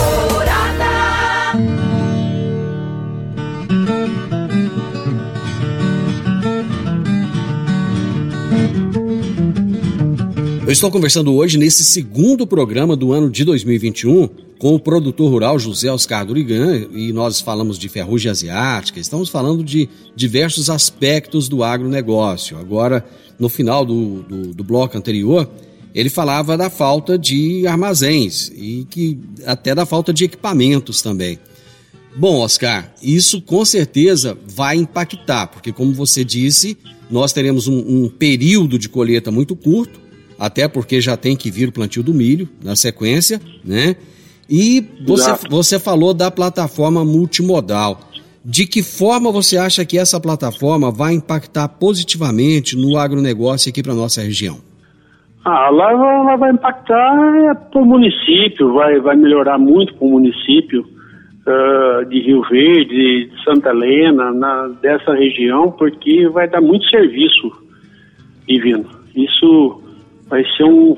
[10.66, 15.60] Eu estou conversando hoje nesse segundo programa do ano de 2021 com o produtor rural
[15.60, 21.62] José Oscar Durigan e nós falamos de ferrugem asiática, estamos falando de diversos aspectos do
[21.62, 22.58] agronegócio.
[22.58, 23.06] Agora,
[23.38, 25.48] no final do, do, do bloco anterior,
[25.94, 31.38] ele falava da falta de armazéns e que até da falta de equipamentos também.
[32.16, 36.76] Bom, Oscar, isso com certeza vai impactar, porque como você disse,
[37.08, 40.05] nós teremos um, um período de colheita muito curto,
[40.38, 43.96] até porque já tem que vir o plantio do milho na sequência, né?
[44.48, 48.00] E você, você falou da plataforma multimodal.
[48.44, 53.92] De que forma você acha que essa plataforma vai impactar positivamente no agronegócio aqui para
[53.92, 54.58] nossa região?
[55.44, 57.16] Ah, lá, lá vai impactar
[57.50, 60.84] é, para o município, vai, vai melhorar muito para o município
[61.46, 67.50] uh, de Rio Verde, de Santa Helena, na, dessa região, porque vai dar muito serviço
[68.46, 68.86] divino.
[69.14, 69.80] Isso
[70.26, 70.96] vai ser um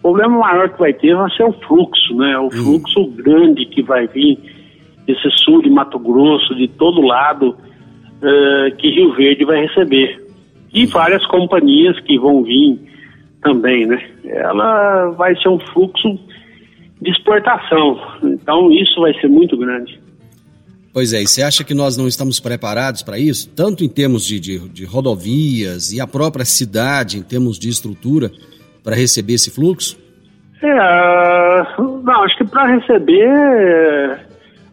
[0.00, 2.38] o problema maior que vai ter vai ser o fluxo, né?
[2.38, 4.38] O fluxo grande que vai vir
[5.06, 10.18] desse sul de Mato Grosso, de todo lado, uh, que Rio Verde vai receber.
[10.72, 12.78] E várias companhias que vão vir
[13.42, 14.02] também, né?
[14.24, 16.18] Ela vai ser um fluxo
[17.02, 18.00] de exportação.
[18.22, 20.00] Então isso vai ser muito grande.
[20.92, 23.48] Pois é, e você acha que nós não estamos preparados para isso?
[23.54, 28.30] Tanto em termos de, de, de rodovias e a própria cidade, em termos de estrutura,
[28.82, 29.96] para receber esse fluxo?
[30.62, 30.76] É,
[31.78, 34.20] não, acho que para receber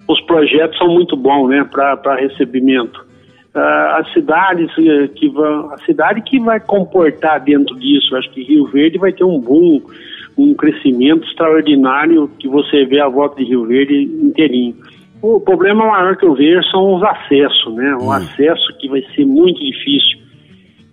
[0.08, 3.06] os projetos são muito bons, né, para recebimento.
[3.54, 4.72] Uh, as cidades
[5.16, 9.24] que vão, a cidade que vai comportar dentro disso, acho que Rio Verde vai ter
[9.24, 9.82] um boom,
[10.38, 14.76] um crescimento extraordinário que você vê a volta de Rio Verde inteirinho.
[15.22, 17.96] O problema maior que eu vejo são os acessos, né?
[17.96, 18.12] O hum.
[18.12, 20.20] acesso que vai ser muito difícil,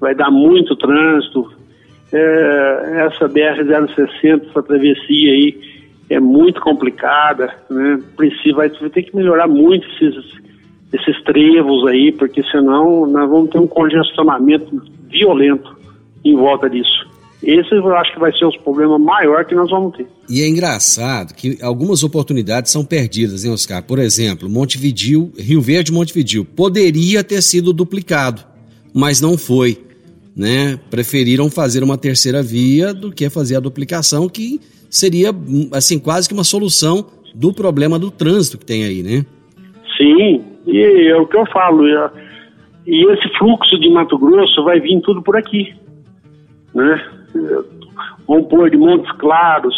[0.00, 1.52] vai dar muito trânsito,
[2.12, 5.58] é, essa BR-060, essa travessia aí,
[6.08, 7.98] é muito complicada, né?
[8.16, 10.24] Precisa, vai ter que melhorar muito esses,
[10.92, 15.76] esses trevos aí, porque senão nós vamos ter um congestionamento violento
[16.24, 17.13] em volta disso.
[17.42, 20.06] Esse eu acho que vai ser os problemas maiores que nós vamos ter.
[20.28, 23.82] E é engraçado que algumas oportunidades são perdidas, hein, Oscar?
[23.82, 28.42] Por exemplo, Montevidil, Rio Verde Montevidil, poderia ter sido duplicado,
[28.94, 29.78] mas não foi
[30.36, 34.60] né, preferiram fazer uma terceira via do que fazer a duplicação, que
[34.90, 35.30] seria
[35.72, 39.24] assim quase que uma solução do problema do trânsito que tem aí, né?
[39.96, 41.86] Sim, e é o que eu falo.
[42.86, 45.72] E esse fluxo de Mato Grosso vai vir tudo por aqui,
[46.74, 47.10] né?
[48.26, 49.74] Vamos pôr de Montes Claros,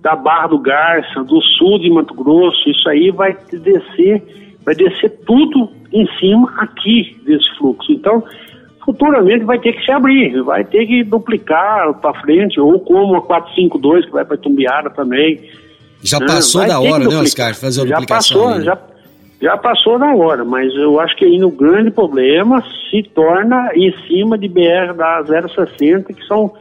[0.00, 4.22] da Barra do Garça, do sul de Mato Grosso, isso aí vai descer,
[4.64, 7.92] vai descer tudo em cima aqui desse fluxo.
[7.92, 8.24] Então,
[8.84, 13.22] futuramente vai ter que se abrir, vai ter que duplicar para frente, ou como a
[13.22, 15.40] 452 que vai para Tumbiara também.
[16.02, 16.26] Já né?
[16.26, 18.42] passou vai da hora, né, Oscar, fazer a já duplicação?
[18.42, 18.78] Passou, já,
[19.40, 23.94] já passou da hora, mas eu acho que ainda o grande problema se torna em
[24.08, 26.52] cima de BR da 060, que são,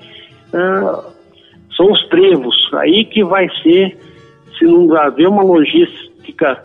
[0.54, 1.12] uh,
[1.76, 2.56] são os trevos.
[2.74, 3.98] Aí que vai ser,
[4.58, 6.64] se não haver uma logística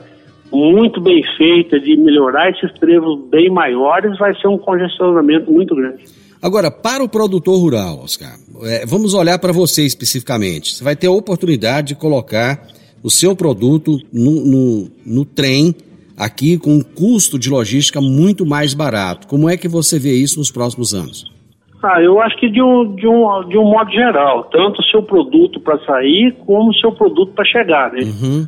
[0.52, 6.04] muito bem feita de melhorar esses trevos bem maiores, vai ser um congestionamento muito grande.
[6.40, 10.74] Agora, para o produtor rural, Oscar, é, vamos olhar para você especificamente.
[10.74, 12.68] Você vai ter a oportunidade de colocar
[13.02, 15.74] o seu produto no, no, no trem
[16.16, 19.26] aqui com um custo de logística muito mais barato.
[19.26, 21.35] Como é que você vê isso nos próximos anos?
[21.82, 25.02] Ah, eu acho que de um, de um, de um modo geral, tanto o seu
[25.02, 28.00] produto para sair como o seu produto para chegar, né?
[28.02, 28.46] Uhum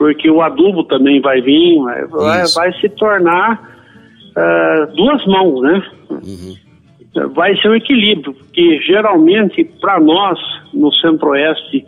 [0.00, 3.60] porque o adubo também vai vir, vai, vai se tornar
[4.30, 5.82] uh, duas mãos, né?
[6.08, 7.28] Uhum.
[7.34, 10.38] Vai ser um equilíbrio, porque geralmente para nós
[10.72, 11.84] no Centro-Oeste,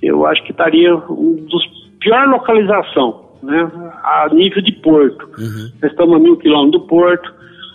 [0.00, 1.66] eu acho que estaria um dos
[1.98, 3.68] pior localização, né?
[4.04, 5.24] A nível de porto.
[5.36, 5.72] Uhum.
[5.82, 7.34] Nós estamos a mil quilômetros do porto,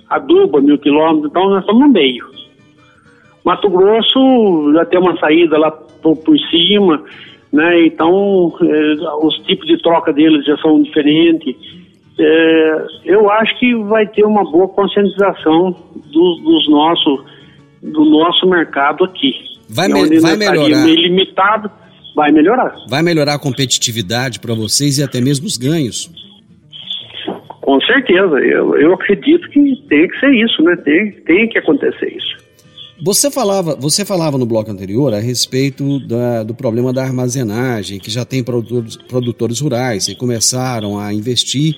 [0.09, 2.25] adubo a mil quilômetros, então nós estamos no meio.
[3.43, 7.03] Mato Grosso já tem uma saída lá por, por cima,
[7.53, 7.85] né?
[7.85, 11.55] Então, é, os tipos de troca deles já são diferentes.
[12.19, 15.75] É, eu acho que vai ter uma boa conscientização
[16.11, 17.25] do, dos nosso,
[17.83, 19.33] do nosso mercado aqui.
[19.69, 20.83] Vai, me, vai melhorar.
[20.85, 21.69] Meio limitado,
[22.15, 22.75] vai melhorar.
[22.89, 26.09] Vai melhorar a competitividade para vocês e até mesmo os ganhos.
[27.75, 29.59] Com certeza, eu, eu acredito que
[29.89, 30.77] tem que ser isso, né?
[30.77, 32.37] Tem, tem que acontecer isso.
[33.03, 38.09] Você falava, você falava no bloco anterior a respeito da, do problema da armazenagem, que
[38.09, 41.75] já tem produtores, produtores rurais que começaram a investir.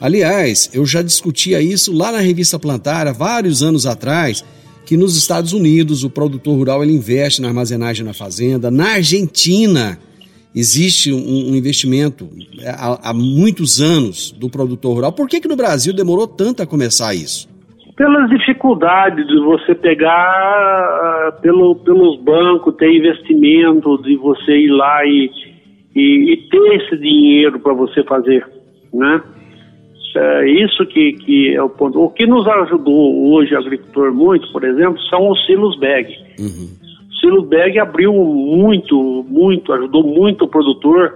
[0.00, 4.44] Aliás, eu já discutia isso lá na revista Plantar há vários anos atrás
[4.86, 8.70] que nos Estados Unidos o produtor rural ele investe na armazenagem na fazenda.
[8.70, 9.98] Na Argentina
[10.54, 12.28] existe um, um investimento
[12.66, 15.12] há, há, muitos anos do produtor rural.
[15.12, 17.48] Por que, que no Brasil demorou tanto a começar isso?
[17.96, 25.04] Pelas dificuldades de você pegar uh, pelo, pelos bancos, ter investimento, de você ir lá
[25.04, 25.30] e,
[25.94, 28.46] e, e ter esse dinheiro para você fazer,
[28.92, 29.22] né?
[30.16, 32.02] É isso que, que é o ponto.
[32.02, 36.12] O que nos ajudou hoje, agricultor, muito, por exemplo, são os silos bag.
[36.38, 36.68] Uhum.
[37.20, 41.14] Silo bag abriu muito, muito, ajudou muito o produtor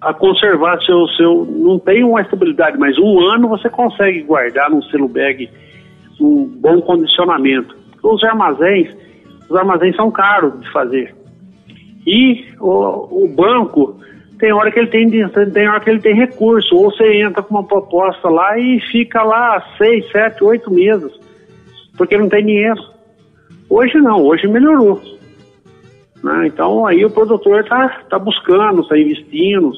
[0.00, 1.44] a conservar seu, seu.
[1.44, 5.48] Não tem uma estabilidade, mas um ano você consegue guardar num silo bag
[6.20, 7.76] um bom condicionamento.
[8.02, 8.88] Os armazéns,
[9.50, 11.14] os armazéns são caros de fazer.
[12.06, 13.98] E o, o banco
[14.38, 17.54] tem hora que ele tem, tem hora que ele tem recurso, ou você entra com
[17.54, 21.12] uma proposta lá e fica lá seis, sete, oito meses,
[21.96, 22.95] porque não tem dinheiro.
[23.68, 25.00] Hoje não, hoje melhorou.
[26.22, 26.46] Né?
[26.46, 29.72] Então aí o produtor está tá buscando, está investindo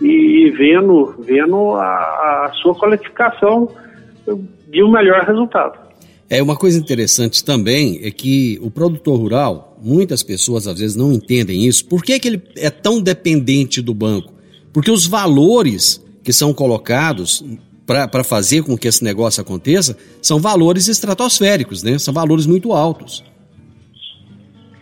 [0.00, 3.68] e vendo, vendo a, a sua qualificação
[4.68, 5.78] de um melhor resultado.
[6.28, 11.12] É uma coisa interessante também é que o produtor rural, muitas pessoas às vezes não
[11.12, 11.84] entendem isso.
[11.84, 14.32] Por que, que ele é tão dependente do banco?
[14.72, 17.44] Porque os valores que são colocados
[17.86, 21.98] para fazer com que esse negócio aconteça são valores estratosféricos, né?
[21.98, 23.24] São valores muito altos.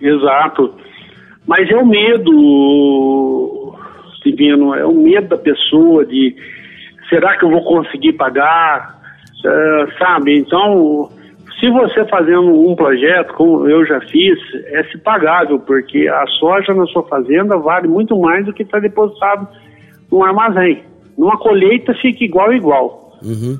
[0.00, 0.74] Exato.
[1.46, 3.74] Mas é o medo,
[4.22, 6.34] Silvino, é o medo da pessoa de
[7.08, 9.00] será que eu vou conseguir pagar?
[9.44, 10.38] Uh, sabe?
[10.38, 11.10] Então,
[11.58, 16.74] se você fazendo um projeto, como eu já fiz, é se pagável, porque a soja
[16.74, 19.48] na sua fazenda vale muito mais do que está depositado
[20.10, 20.82] no armazém.
[21.20, 23.12] Numa colheita fica igual igual.
[23.22, 23.58] Uhum.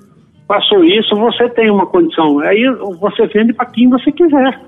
[0.49, 2.39] Passou isso, você tem uma condição.
[2.39, 2.65] Aí
[2.99, 4.59] você vende para quem você quiser.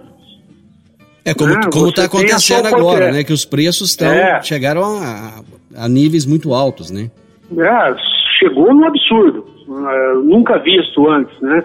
[1.25, 3.25] É como ah, está acontecendo agora, né?
[3.25, 4.43] Que os preços tão, é.
[4.43, 5.41] chegaram a,
[5.75, 7.11] a, níveis muito altos, né?
[7.57, 7.97] É,
[8.39, 11.65] chegou no absurdo, uh, nunca visto antes, né?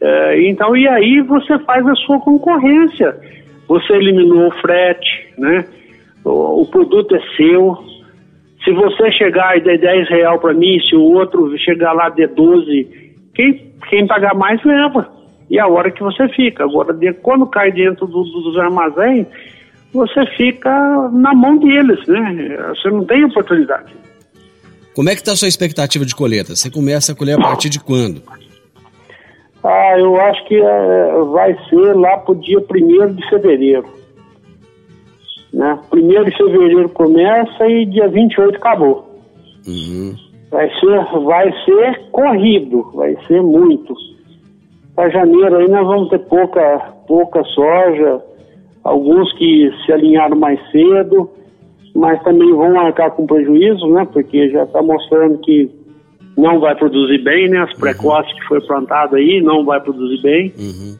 [0.00, 3.16] É, então, e aí você faz a sua concorrência.
[3.68, 5.64] Você eliminou o frete, né?
[6.24, 7.78] O, o produto é seu.
[8.68, 12.26] Se você chegar e der 10 real para mim, se o outro chegar lá de
[12.26, 12.86] 12,
[13.34, 15.10] quem, quem pagar mais leva.
[15.48, 16.64] E a hora que você fica.
[16.64, 19.26] Agora, de, quando cai dentro do, dos armazéns,
[19.90, 20.70] você fica
[21.14, 22.58] na mão deles, né?
[22.68, 23.90] Você não tem oportunidade.
[24.94, 26.54] Como é que está a sua expectativa de colheita?
[26.54, 28.22] Você começa a colher a partir de quando?
[29.64, 33.97] Ah, eu acho que é, vai ser lá pro dia 1 de fevereiro.
[35.52, 35.78] Né?
[35.92, 39.08] 1 de fevereiro começa e dia 28 acabou.
[39.66, 40.14] Uhum.
[40.50, 43.94] Vai, ser, vai ser corrido, vai ser muito.
[44.94, 48.22] Para janeiro aí nós vamos ter pouca, pouca soja,
[48.82, 51.30] alguns que se alinharam mais cedo,
[51.94, 54.06] mas também vão marcar com prejuízo, né?
[54.12, 55.70] Porque já está mostrando que
[56.36, 57.58] não vai produzir bem, né?
[57.58, 57.80] As uhum.
[57.80, 60.52] precoces que foi plantado aí não vai produzir bem.
[60.58, 60.96] Uhum.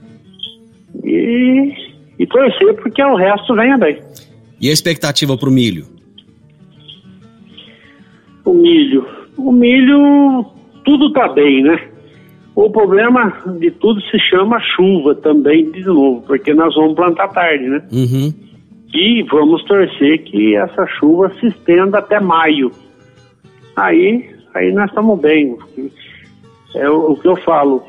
[1.05, 1.73] E,
[2.19, 3.99] e torcer porque o resto venha bem.
[4.61, 5.87] E a expectativa para o milho?
[8.45, 9.07] O milho.
[9.37, 10.47] O milho,
[10.85, 11.89] tudo está bem, né?
[12.55, 17.69] O problema de tudo se chama chuva também, de novo, porque nós vamos plantar tarde,
[17.69, 17.83] né?
[17.93, 18.35] Uhum.
[18.93, 22.73] E vamos torcer que essa chuva se estenda até maio.
[23.77, 25.57] Aí aí nós estamos bem.
[26.75, 27.85] É o, o, que eu falo.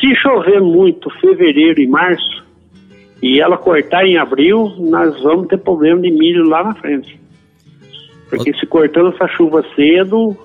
[0.00, 2.41] Se chover muito fevereiro e março,
[3.22, 7.18] e ela cortar em abril, nós vamos ter problema de milho lá na frente.
[8.28, 10.36] Porque se cortando essa chuva cedo,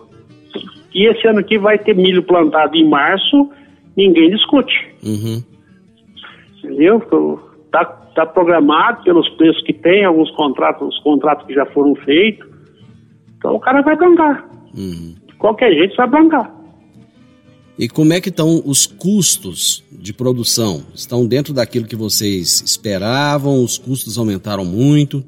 [0.94, 3.50] e esse ano aqui vai ter milho plantado em março,
[3.96, 4.88] ninguém discute.
[5.04, 5.44] Uhum.
[6.64, 7.00] Entendeu?
[7.72, 12.48] Tá, tá programado pelos preços que tem, alguns contratos, os contratos que já foram feitos.
[13.38, 14.48] Então o cara vai plantar.
[14.78, 16.52] Uhum qualquer jeito vai bancar.
[17.80, 20.82] E como é que estão os custos de produção?
[20.96, 23.64] Estão dentro daquilo que vocês esperavam?
[23.64, 25.24] Os custos aumentaram muito?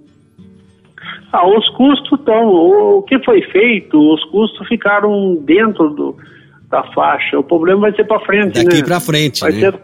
[1.32, 2.48] Ah, os custos estão.
[2.48, 6.16] O que foi feito, os custos ficaram dentro do,
[6.70, 7.38] da faixa.
[7.38, 8.84] O problema vai ser para frente, Daqui né?
[8.84, 9.60] para frente, vai né?
[9.60, 9.80] Ser,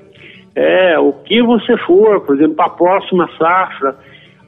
[0.56, 3.96] é, o que você for, por exemplo, para a próxima safra,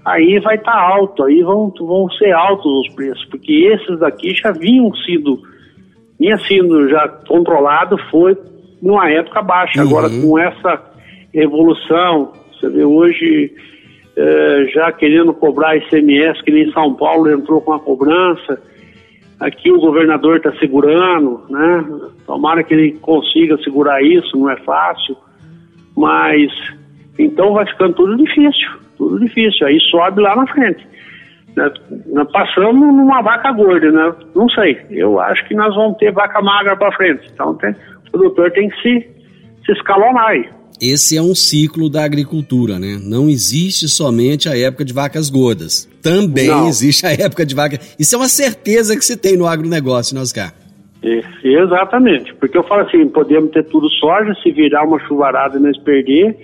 [0.03, 4.33] aí vai estar tá alto, aí vão, vão ser altos os preços, porque esses daqui
[4.33, 5.39] já vinham sido
[6.19, 8.37] vinha sendo já controlado foi
[8.81, 9.81] numa época baixa.
[9.81, 9.87] Uhum.
[9.87, 10.81] Agora, com essa
[11.33, 13.51] evolução, você vê hoje
[14.15, 18.59] é, já querendo cobrar ICMS, que nem São Paulo entrou com a cobrança,
[19.39, 21.85] aqui o governador está segurando, né?
[22.25, 25.15] Tomara que ele consiga segurar isso, não é fácil,
[25.95, 26.51] mas
[27.19, 29.65] Então vai ficando tudo difícil, tudo difícil.
[29.65, 30.85] Aí sobe lá na frente.
[31.57, 32.25] Né?
[32.31, 34.13] Passamos numa vaca gorda, né?
[34.35, 34.79] Não sei.
[34.91, 37.27] Eu acho que nós vamos ter vaca magra para frente.
[37.33, 39.07] Então tem, o produtor tem que se,
[39.65, 40.47] se escalonar aí.
[40.79, 42.99] Esse é um ciclo da agricultura, né?
[43.01, 45.89] Não existe somente a época de vacas gordas.
[46.03, 46.67] Também Não.
[46.67, 47.79] existe a época de vaca.
[47.97, 50.53] Isso é uma certeza que se tem no agronegócio, né, Oscar?
[51.01, 55.61] É, exatamente, porque eu falo assim, podemos ter tudo soja, se virar uma chuvarada e
[55.61, 56.35] nós perder,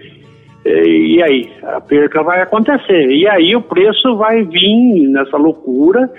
[0.66, 1.52] e aí?
[1.64, 3.10] A perca vai acontecer.
[3.12, 6.10] E aí o preço vai vir nessa loucura,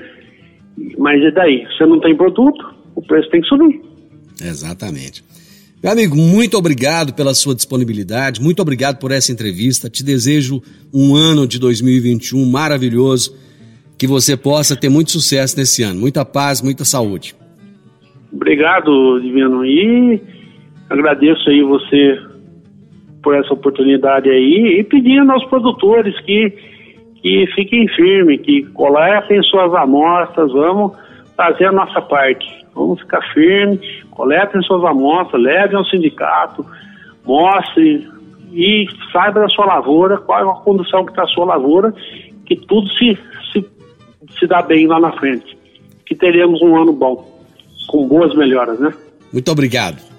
[0.98, 1.66] mas e daí?
[1.66, 3.80] Você não tem produto, o preço tem que subir.
[4.42, 5.24] Exatamente.
[5.82, 9.90] Meu amigo, muito obrigado pela sua disponibilidade, muito obrigado por essa entrevista.
[9.90, 13.36] Te desejo um ano de 2021 maravilhoso,
[13.98, 17.34] que você possa ter muito sucesso nesse ano, muita paz, muita saúde.
[18.32, 20.20] Obrigado, Divino, e
[20.88, 22.18] agradeço aí você
[23.24, 26.50] por essa oportunidade aí e pedindo aos produtores que,
[27.22, 30.92] que fiquem firmes, que coletem suas amostras, vamos
[31.34, 32.46] fazer a nossa parte.
[32.74, 36.66] Vamos ficar firmes, coletem suas amostras, levem ao sindicato,
[37.24, 38.06] mostre
[38.52, 41.92] e saiba da sua lavoura, qual é a condição que está a sua lavoura,
[42.44, 43.18] que tudo se,
[43.52, 43.64] se,
[44.38, 45.56] se dá bem lá na frente.
[46.04, 47.26] Que teremos um ano bom,
[47.88, 48.92] com boas melhoras, né?
[49.32, 50.13] Muito obrigado.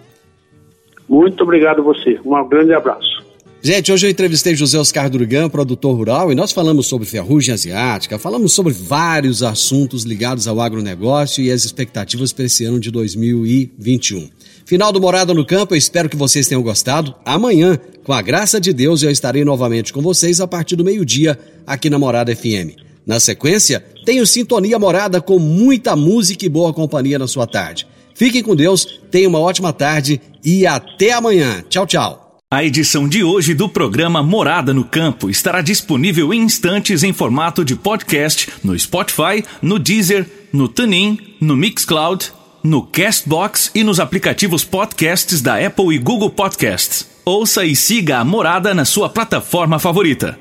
[1.08, 2.20] Muito obrigado a você.
[2.26, 3.24] Um grande abraço.
[3.62, 8.20] Gente, hoje eu entrevistei José Oscar Durgan, produtor rural, e nós falamos sobre ferrugem asiática,
[8.20, 14.30] falamos sobre vários assuntos ligados ao agronegócio e as expectativas para esse ano de 2021.
[14.66, 17.16] Final do Morada no Campo, eu espero que vocês tenham gostado.
[17.26, 21.36] Amanhã, com a graça de Deus, eu estarei novamente com vocês a partir do meio-dia
[21.66, 22.78] aqui na Morada FM.
[23.04, 27.88] Na sequência, tenho Sintonia Morada com muita música e boa companhia na sua tarde.
[28.16, 31.64] Fiquem com Deus, tenham uma ótima tarde e até amanhã.
[31.70, 32.40] Tchau, tchau.
[32.50, 37.66] A edição de hoje do programa Morada no Campo estará disponível em instantes em formato
[37.66, 42.32] de podcast no Spotify, no Deezer, no TuneIn, no Mixcloud,
[42.64, 47.08] no Castbox e nos aplicativos podcasts da Apple e Google Podcasts.
[47.26, 50.40] Ouça e siga a Morada na sua plataforma favorita.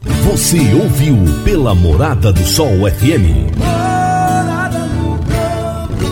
[0.00, 3.54] Você ouviu pela Morada do Sol FM.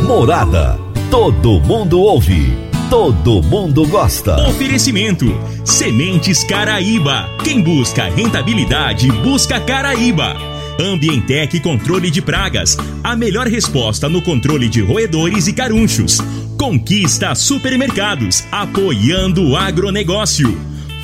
[0.06, 0.91] Morada.
[1.12, 2.56] Todo mundo ouve.
[2.88, 4.48] Todo mundo gosta.
[4.48, 5.26] Oferecimento:
[5.62, 7.28] Sementes Caraíba.
[7.44, 10.34] Quem busca rentabilidade, busca Caraíba.
[10.80, 12.78] Ambientec Controle de Pragas.
[13.04, 16.18] A melhor resposta no controle de roedores e carunchos.
[16.56, 18.44] Conquista Supermercados.
[18.50, 20.58] Apoiando o agronegócio.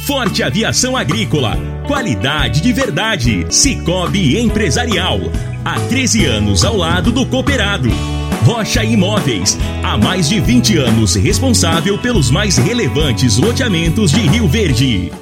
[0.07, 1.55] Forte Aviação Agrícola.
[1.87, 3.45] Qualidade de verdade.
[3.51, 5.21] Cicobi Empresarial.
[5.63, 7.91] Há 13 anos ao lado do cooperado.
[8.49, 9.59] Rocha Imóveis.
[9.83, 15.13] Há mais de 20 anos responsável pelos mais relevantes loteamentos de Rio Verde.